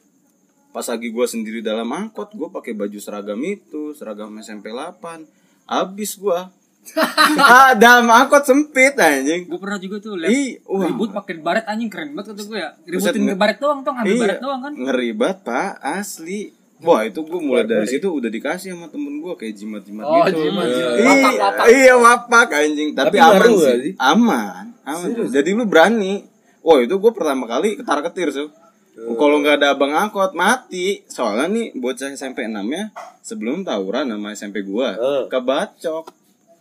[0.70, 5.26] Pas lagi gua sendiri dalam angkot, gua pakai baju seragam itu, seragam SMP 8.
[5.70, 6.50] Abis gua.
[7.38, 9.46] ah, dalam angkot sempit anjing.
[9.46, 10.32] Gue pernah juga tuh lihat
[10.66, 12.70] ribut pakai baret anjing keren banget kata gue ya.
[12.74, 14.72] Buset, Ributin nge- baret doang tuh ngambil Iya, baret doang kan.
[14.74, 16.40] ngeribat pak, asli.
[16.80, 20.40] Wah itu gue mulai dari situ udah dikasih sama temen gue kayak jimat-jimat Oh, gitu.
[20.42, 20.96] jimat, jimat.
[20.96, 21.66] Iya, Wapak, wapak.
[21.68, 22.88] Iya wapak anjing.
[22.90, 23.60] Tapi, Tapi aman sih.
[23.60, 23.92] sih?
[23.96, 25.08] Aman, aman.
[25.28, 26.24] Jadi lu berani.
[26.60, 28.48] Wah itu gue pertama kali ketar ketir so.
[28.90, 31.04] Kalau nggak ada abang angkot mati.
[31.06, 32.88] Soalnya nih bocah SMP 6 ya
[33.20, 35.24] sebelum tawuran sama SMP gua Eh.
[35.28, 36.19] kebacok.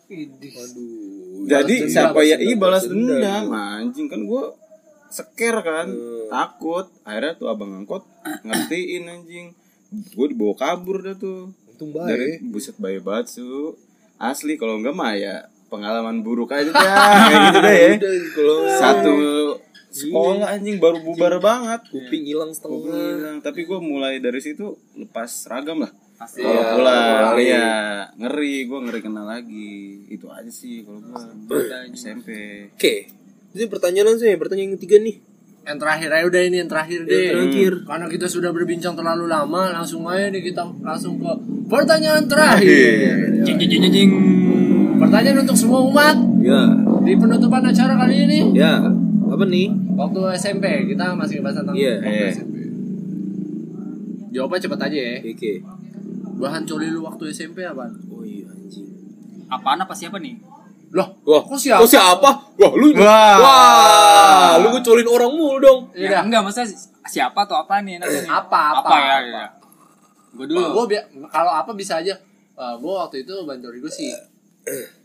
[0.10, 1.46] Aduh.
[1.46, 3.16] Jadi siapa ya ih balas dendam.
[3.16, 4.54] dendam anjing kan gua
[5.08, 6.30] seker kan Hmm.
[6.30, 8.06] takut akhirnya tuh abang angkot
[8.44, 9.48] ngertiin anjing
[9.90, 12.46] gue dibawa kabur dah tuh Untung dari baik.
[12.48, 13.74] buset bayi banget su
[14.16, 15.36] asli kalau enggak mah ya
[15.68, 16.78] pengalaman buruk aja dah
[17.26, 17.90] kayak gitu deh ya
[18.32, 19.16] kalau satu
[19.90, 22.94] sekolah anjing baru bubar banget kuping hilang Kuping setengah.
[23.10, 23.38] hilang.
[23.42, 25.90] tapi gue mulai dari situ lepas seragam lah
[26.20, 26.44] Pasti.
[26.44, 27.48] kalau Iya, pulang mulai.
[27.48, 27.68] ya
[28.14, 29.72] ngeri gue ngeri kenal lagi
[30.06, 31.16] itu aja sih kalau gue
[31.94, 32.28] SMP
[32.70, 32.96] Oke.
[33.50, 35.16] Ini pertanyaan sih, pertanyaan yang ketiga nih.
[35.62, 37.10] Yang terakhir aja udah ini yang terakhir deh.
[37.10, 37.72] Yang terakhir.
[37.84, 41.32] Karena kita sudah berbincang terlalu lama, langsung aja nih kita langsung ke
[41.66, 43.42] pertanyaan terakhir.
[43.42, 44.12] Jing jing jing jing.
[44.98, 46.62] Pertanyaan untuk semua umat Ya,
[47.02, 48.40] di penutupan acara kali ini.
[48.54, 48.78] ya.
[49.26, 49.72] Apa nih?
[49.96, 52.30] Waktu SMP kita masih bahas tentang Iya, waktu iya.
[52.30, 52.56] SMP.
[54.30, 55.16] Jawabnya cepat aja ya.
[55.24, 55.54] Oke.
[56.40, 57.92] Bahan coli lu waktu SMP apa?
[58.08, 58.88] Oh iya anjing.
[59.48, 60.40] Apaan apa siapa nih?
[60.90, 61.84] Loh, Wah, kok siapa?
[61.84, 62.30] Kok siapa?
[62.58, 63.38] Wah, lu Wah.
[63.38, 65.80] Wah, lu ngecolin orang mulu dong.
[65.94, 66.18] Iya.
[66.18, 66.72] Ya, enggak maksudnya
[67.06, 68.32] siapa atau apa nih enaknya nih?
[68.32, 69.06] Apa, apa, Apa ya?
[69.14, 69.28] apa.
[69.28, 69.46] ya.
[70.34, 70.66] Gue dulu.
[70.86, 72.16] Gue kalau apa bisa aja.
[72.60, 74.12] gue waktu itu bahan coli gue sih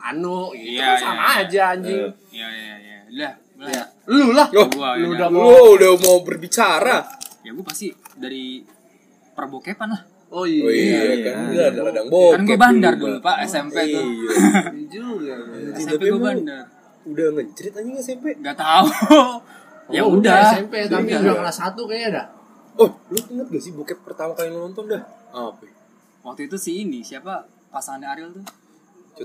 [0.03, 1.43] anu gitu Iya, kan sama iya.
[1.43, 2.01] aja anjing.
[2.31, 2.99] Iya iya iya.
[3.07, 3.69] Udah, udah.
[3.71, 3.85] Ya.
[4.09, 4.49] Lu lah.
[4.51, 5.29] Loh, Gua, lu ya udah udah.
[5.31, 5.43] mau.
[5.45, 6.97] Lu udah mau berbicara.
[7.45, 8.65] Ya gue pasti dari
[9.33, 10.03] perbokepan lah.
[10.35, 10.63] Oh iya.
[10.63, 11.23] Oh iya, Iya.
[11.25, 12.33] kan dia ada ladang bokep.
[12.35, 14.03] Kan gue bandar dulu, Pak, SMP tuh.
[14.03, 14.31] Iya.
[14.75, 15.33] Iya juga.
[15.33, 15.71] ya.
[15.73, 16.65] SMP Tapi gue bandar.
[17.05, 18.25] Udah ngecerit anjing SMP.
[18.41, 18.87] Gak tahu.
[19.89, 20.35] ya Oh, udah.
[20.53, 21.23] SMP tapi Iya.
[21.23, 22.27] udah kelas 1 kayaknya dah.
[22.75, 25.03] Oh, lu inget gak sih bokep pertama kali lu nonton dah?
[25.31, 25.63] Apa?
[26.25, 28.43] Waktu itu si ini siapa pasangannya Ariel tuh?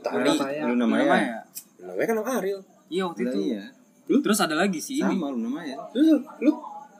[0.06, 0.70] Namanya.
[0.70, 1.40] lu Namanya namanya ya?
[1.82, 2.62] Namanya kan Ariel.
[2.88, 3.38] Iya waktu itu.
[3.48, 3.64] iya
[4.06, 5.18] Terus ada lagi si ini.
[5.18, 6.52] sama lu namanya Lu, lu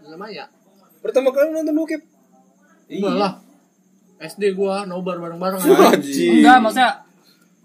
[0.04, 0.50] Namanya.
[1.00, 2.02] pertama kali nonton bokep?
[2.90, 3.34] Enggak lah.
[4.20, 5.72] SD gua nobar bareng-bareng Iya.
[5.72, 5.88] aja.
[5.94, 6.34] Anjing.
[6.38, 6.92] Enggak, maksudnya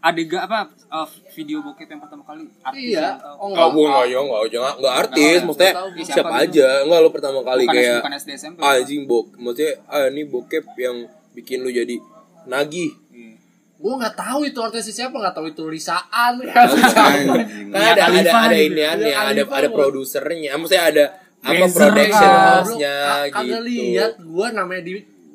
[0.01, 3.17] adegan apa uh, video bokep yang pertama kali artis Iya.
[3.35, 3.69] Oh Enggak, enggak.
[3.71, 5.89] gua enggak ya, enggak jangan enggak artis, Enggak, maksudnya enggak tahu.
[5.97, 6.43] siapa, Siapa gitu?
[6.45, 6.69] aja.
[6.81, 8.59] Enggak lu pertama kali Bukan, kayak bukan SD SMP.
[8.59, 10.97] ah, anjing bok, maksudnya ah ini bokep yang
[11.33, 11.97] bikin lu jadi
[12.45, 12.93] nagih.
[13.11, 13.33] Iya.
[13.75, 16.33] Gua enggak tahu itu artisnya siapa, enggak tahu itu Lisaan.
[16.45, 17.69] Anjing.
[17.69, 18.69] Kan ada ada Khalifa ada gitu.
[18.71, 19.77] ini ada Mia ada Khalifa ada gua.
[19.79, 20.51] produsernya.
[20.55, 21.05] Maksudnya ada
[21.43, 22.45] apa production kan.
[22.55, 22.95] house-nya
[23.27, 23.35] gitu.
[23.35, 24.93] Kagak lihat gua namanya di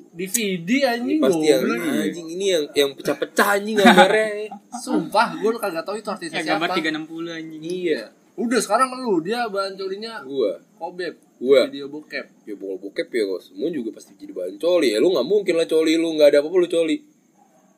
[0.09, 1.61] DVD anjing Pasti yang
[2.01, 4.49] anjing ini yang yang pecah-pecah anjing gambarnya.
[4.75, 7.05] Sumpah gua kagak tahu itu artisnya Ya, gambar siapa.
[7.05, 7.61] 360 anjing.
[7.61, 8.01] iya.
[8.33, 11.13] Udah sekarang lu dia bahan colinya Gua kobeb.
[11.37, 11.67] Gua.
[11.67, 12.25] Video bokep.
[12.43, 15.53] ya bokep bokep ya kok semua juga pasti jadi bahan coli ya lu nggak mungkin
[15.55, 16.97] lah coli lu nggak ada apa-apa lu coli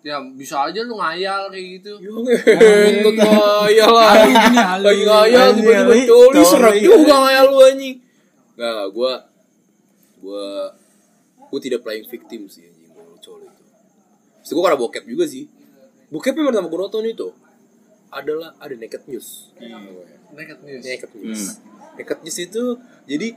[0.01, 1.93] Ya bisa aja lu ngayal kayak gitu.
[2.01, 4.13] Ya ngentot ngayal lah.
[4.82, 6.82] Lagi ngayal tiba-tiba coli Ali.
[6.82, 7.95] juga ngayal lu anjing
[8.57, 9.13] Nggak, gue
[10.21, 10.47] gue
[11.52, 13.64] gue tidak playing victim sih anjing kalau cowok itu.
[14.41, 15.45] Terus gue karena bokep juga sih.
[16.08, 17.28] Bokep yang pertama gue nonton itu
[18.12, 19.52] adalah ada naked news.
[20.32, 20.84] Naked news.
[20.84, 21.43] Naked news.
[21.99, 22.64] Naked news itu
[23.04, 23.30] jadi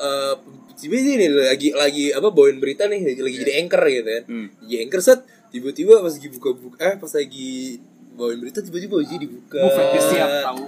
[0.00, 0.34] eh
[0.80, 4.24] tiba-tiba ini lagi lagi apa bawain berita nih lagi, lagi jadi anchor gitu kan.
[4.30, 4.48] Hmm.
[4.64, 5.20] Jadi anchor set
[5.50, 7.82] tiba-tiba pas lagi buka-buka eh pas lagi
[8.16, 9.60] bawain berita tiba-tiba baju dibuka.
[9.60, 10.64] Gue fetish siap tahu.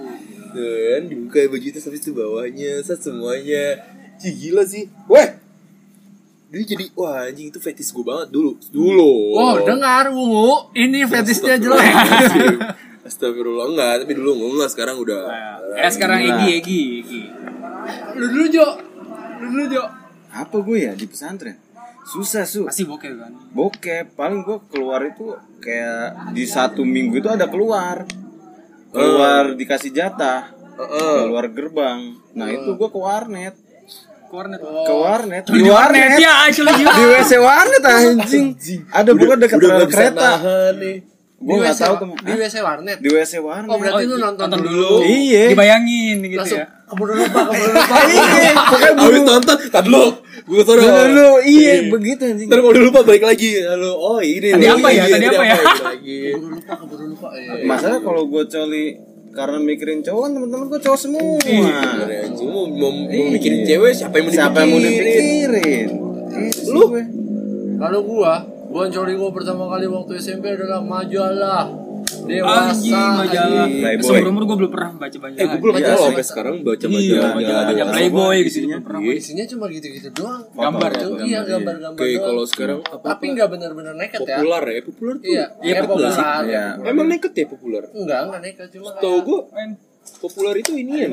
[0.53, 3.81] Dan dibuka baju itu habis itu bawahnya set semuanya.
[4.21, 4.85] Cih gila sih.
[5.09, 5.42] Weh.
[6.53, 8.53] Dia jadi wah anjing itu fetish gue banget dulu.
[8.69, 9.41] Dulu.
[9.41, 11.81] Oh, dengar Ungu, ini fetishnya jelek.
[13.01, 13.73] Astagfirullah.
[13.73, 15.33] Enggak, tapi dulu enggak sekarang udah.
[15.81, 17.21] Eh sekarang Egi Egi Egi.
[18.21, 18.67] Lu dulu Jo.
[19.41, 19.83] Lu dulu Jo.
[20.29, 21.57] Apa gue ya di pesantren?
[22.05, 22.69] Susah su.
[22.69, 23.33] Masih bokeh kan.
[23.49, 28.05] Bokep paling gue keluar itu kayak di satu minggu itu ada keluar.
[28.93, 30.53] Keluar dikasih jatah.
[30.77, 31.17] Heeh.
[31.25, 32.13] Keluar gerbang.
[32.37, 33.57] Nah itu gue ke warnet.
[34.33, 34.59] Kornet.
[34.59, 35.43] Ke warnet.
[35.45, 36.73] Di warnet ya, actually.
[36.73, 38.57] Di WC warnet anjing.
[38.89, 40.17] Ada bukan dekat udah rel kereta.
[40.41, 40.97] nahan nih.
[41.37, 42.15] Gue tuh.
[42.17, 42.97] Di WC warnet.
[42.97, 43.69] Di WC warnet.
[43.69, 44.73] Oh, berarti lu Oh, nonton, nonton dulu.
[44.73, 44.97] dulu.
[45.05, 45.53] Iya.
[45.53, 46.67] Dibayangin gitu Langsung ya.
[46.89, 47.95] keburu lupa, keburu lupa.
[48.09, 48.51] Iya.
[48.57, 50.05] Pokoknya Abis nonton, tadi lu,
[50.43, 52.47] gue Dulu, dulu, iya begitu anjing.
[52.49, 54.49] Kalau udah lupa balik lagi, halo, oh ini.
[54.49, 55.03] Tadi loh, apa ya?
[55.03, 55.55] ini, Tadi apa ya?
[55.55, 56.17] ini lagi.
[56.33, 57.27] Keburu lupa, keburu lupa.
[57.37, 57.51] Iya.
[57.69, 58.85] Masalah kalau gue coli
[59.33, 61.41] karena mikirin cowok kan teman-teman gue cowok semua.
[61.41, 62.49] Bener ya, anjing.
[62.53, 65.09] mau, mau, mau mikirin cewek, siapa yang mau Siapa yang mau dipikirin?
[65.09, 65.87] dipikirin?
[66.69, 66.83] Lu?
[67.81, 68.33] Kalau gua,
[68.69, 71.82] gua coli gua pertama kali waktu SMP adalah majalah
[72.23, 72.71] dewasa.
[72.71, 73.67] Anjing majalah.
[73.99, 75.39] Seumur umur gue belum pernah baca majalah.
[75.39, 76.05] Eh, gue belum Majalah sih.
[76.07, 77.31] sampai sekarang baca Iya, majalah.
[77.33, 77.63] majalah.
[77.65, 78.57] Baca Playboy gitu.
[78.93, 80.41] Oh, isinya cuma gitu-gitu doang.
[80.49, 83.05] Gambar ya, Iya, gambar, gambar-gambar Oke, kalau sekarang apa?
[83.09, 84.27] Tapi nggak benar-benar nekat ya.
[84.33, 85.25] populer ya, populer tuh.
[85.25, 86.11] Iya, Iya, kayak populer.
[86.43, 86.63] Iya.
[86.83, 87.83] Emang neket ya populer?
[87.89, 89.39] Enggak, enggak nekat cuma Tau gue,
[90.19, 91.07] populer itu ini ya,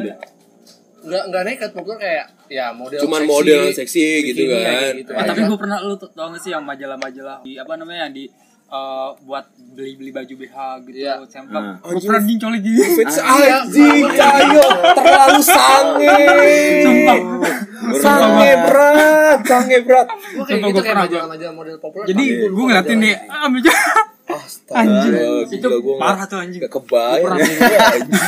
[1.01, 4.61] enggak enggak nekat populer kayak ya model Cuman seksi, model seksi gitu kan.
[4.61, 7.73] kayak gitu Eh, tapi gue pernah lu tau tau gak sih yang majalah-majalah di apa
[7.73, 8.25] namanya yang di
[8.71, 9.45] eh, buat
[9.75, 10.57] beli-beli baju BH
[10.87, 11.14] gitu, Iya.
[11.27, 11.62] sempak.
[11.62, 11.75] Ah.
[11.83, 12.79] Gue pernah dincoli gini.
[13.07, 16.16] Anjing, kayo terlalu sange.
[16.87, 17.18] Sumpah.
[17.91, 20.07] Sange berat, sange berat.
[20.11, 22.07] Gua kayak gitu gua kayak pernah, majalah-majalah model populer.
[22.07, 23.61] Jadi gue ngeliatin deh, ah, ambil
[24.71, 25.14] Anjing,
[25.51, 25.68] itu
[25.99, 26.62] parah tuh anjing.
[26.62, 28.23] Gak kebayang ya, anjing.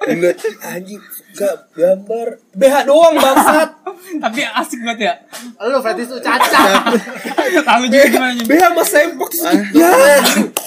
[0.00, 1.00] Ngeliat anjing
[1.32, 3.70] gak gambar BH doang bangsat.
[4.22, 5.14] Tapi asik banget ya.
[5.60, 6.86] Lu fetish tuh cacat.
[7.68, 8.40] Tahu juga gimana.
[8.40, 9.44] BH mas sempak terus
[9.74, 9.90] ya.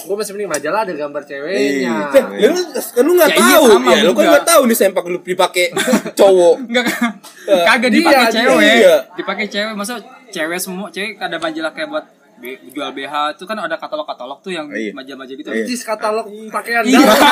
[0.02, 1.94] Gua masih mending majalah ada gambar ceweknya.
[2.36, 4.34] Ya lu kan lu gak Ya, iya, tahu sama ya, lu kan juga.
[4.34, 5.66] gak tahu nih sempak lu dipakai
[6.12, 6.54] cowok.
[6.68, 6.84] Enggak
[7.64, 8.74] kagak dipakai Iya, cewek.
[8.78, 8.96] iya.
[9.12, 9.94] Dipakai cewek masa
[10.28, 12.04] cewek semua cewek ada majalah kayak buat
[12.42, 14.90] B- jual BH itu kan ada katalog-katalog tuh yang Iya.
[14.92, 15.48] majalah-majalah gitu.
[15.48, 15.62] Iya.
[15.64, 16.98] Jis katalog pakaian Iya.
[16.98, 17.22] dalam.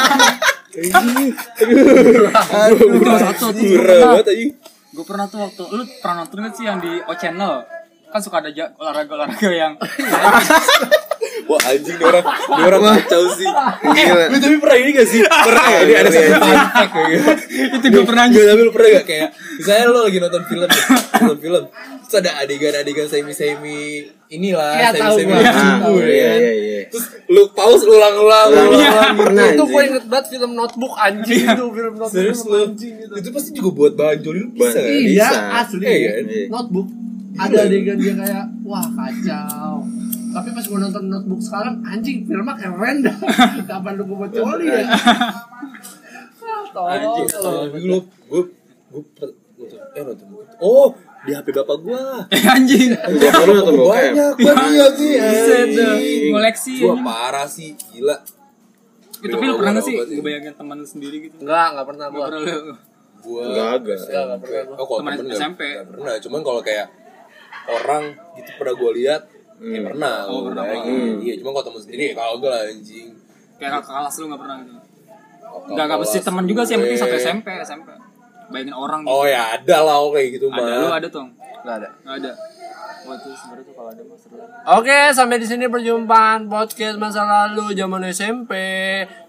[2.71, 4.15] Itu satu tuh gue pernah.
[4.17, 4.51] anjing.
[4.91, 7.67] Gue pernah tuh waktu lu pernah nonton gak sih yang di O Channel?
[8.07, 9.73] Kan suka ada olahraga-olahraga yang
[11.51, 13.48] Wah anjing nih orang, nih orang kacau sih.
[13.82, 14.24] Gila.
[14.30, 15.20] Lu tapi pernah ini gak sih?
[15.51, 15.78] Pernah ya?
[15.82, 17.30] Ini ada satu fact kayak gitu.
[17.74, 19.28] itu gue pernah Gak tapi lu pernah gak kayak
[19.59, 20.68] Misalnya lu lagi nonton film
[21.18, 21.62] Nonton film
[22.07, 23.82] Terus ada adegan-adegan semi-semi
[24.30, 26.80] Inilah Iya, tahu Semi-semi gitu Iya, ya iya, iya.
[26.86, 31.94] Terus lu pause ulang-ulang ulang-ulang Pernah Itu gue inget banget film notebook anjing itu film
[31.98, 33.12] notebook Serius film lu anjing gitu.
[33.18, 34.86] Itu pasti juga buat bahan joli lu bisa kan?
[34.86, 35.28] Iya,
[35.59, 36.11] asli Iya, ya.
[36.14, 36.24] kan?
[36.30, 36.46] Iya.
[36.46, 36.88] Notebook
[37.30, 39.86] ada adegan dia kayak wah kacau.
[40.31, 43.16] Tapi pas gue nonton notebook sekarang anjing filmnya keren dah.
[43.68, 44.87] Kapan lu mau coli ya?
[44.87, 46.91] Ah, Tolong.
[46.93, 48.43] Anjing, tapi lu Gue
[48.91, 50.26] Gue Eh nonton
[50.59, 52.24] Oh di HP bapak gua
[52.55, 52.97] anjing.
[52.97, 54.12] Nonton bokep?
[54.16, 55.14] Banyak banget sih
[56.31, 58.16] ngoleksi Gua parah sih Gila
[59.20, 61.45] tapi lu pernah gak sih ngebayangin teman lu sendiri gitu?
[61.45, 62.26] Enggak, enggak pernah gua.
[63.20, 63.85] Gua Enggak.
[63.85, 64.76] Enggak, enggak pernah gua.
[64.81, 65.61] Oh, Teman temen nggak- SMP.
[65.68, 66.14] nggak pernah.
[66.16, 66.87] Cuman kalau kayak
[67.68, 69.22] orang gitu pernah gue lihat,
[69.61, 69.87] ya Hmm.
[69.93, 70.17] pernah.
[70.25, 70.65] Oh, pernah.
[70.65, 71.21] Hmm.
[71.21, 73.09] Iya, cuma kalau temen sendiri ya kalau gue lah anjing.
[73.61, 74.81] Kayak kakak kelas lu gak pernah gitu.
[75.69, 77.05] Enggak, enggak mesti teman juga sih, yang penting gue.
[77.05, 77.89] satu SMP, SMP.
[78.51, 79.13] Bayangin orang gitu.
[79.13, 80.59] Oh ya ada lah oh, kayak gitu mah.
[80.65, 81.27] Ada lu ada tuh.
[81.61, 81.89] Enggak ada.
[82.03, 82.33] Enggak ada.
[83.01, 84.03] Wah, itu sebenarnya tuh kalau ada.
[84.77, 88.53] Oke, sampai di sini perjumpaan podcast masa lalu zaman SMP.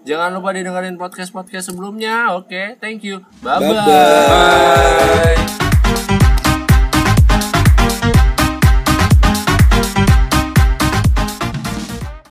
[0.04, 2.36] Jangan lupa didengerin podcast-podcast sebelumnya.
[2.36, 3.24] Oke, thank you.
[3.40, 3.72] Bye-bye.
[3.72, 5.61] Bye-bye.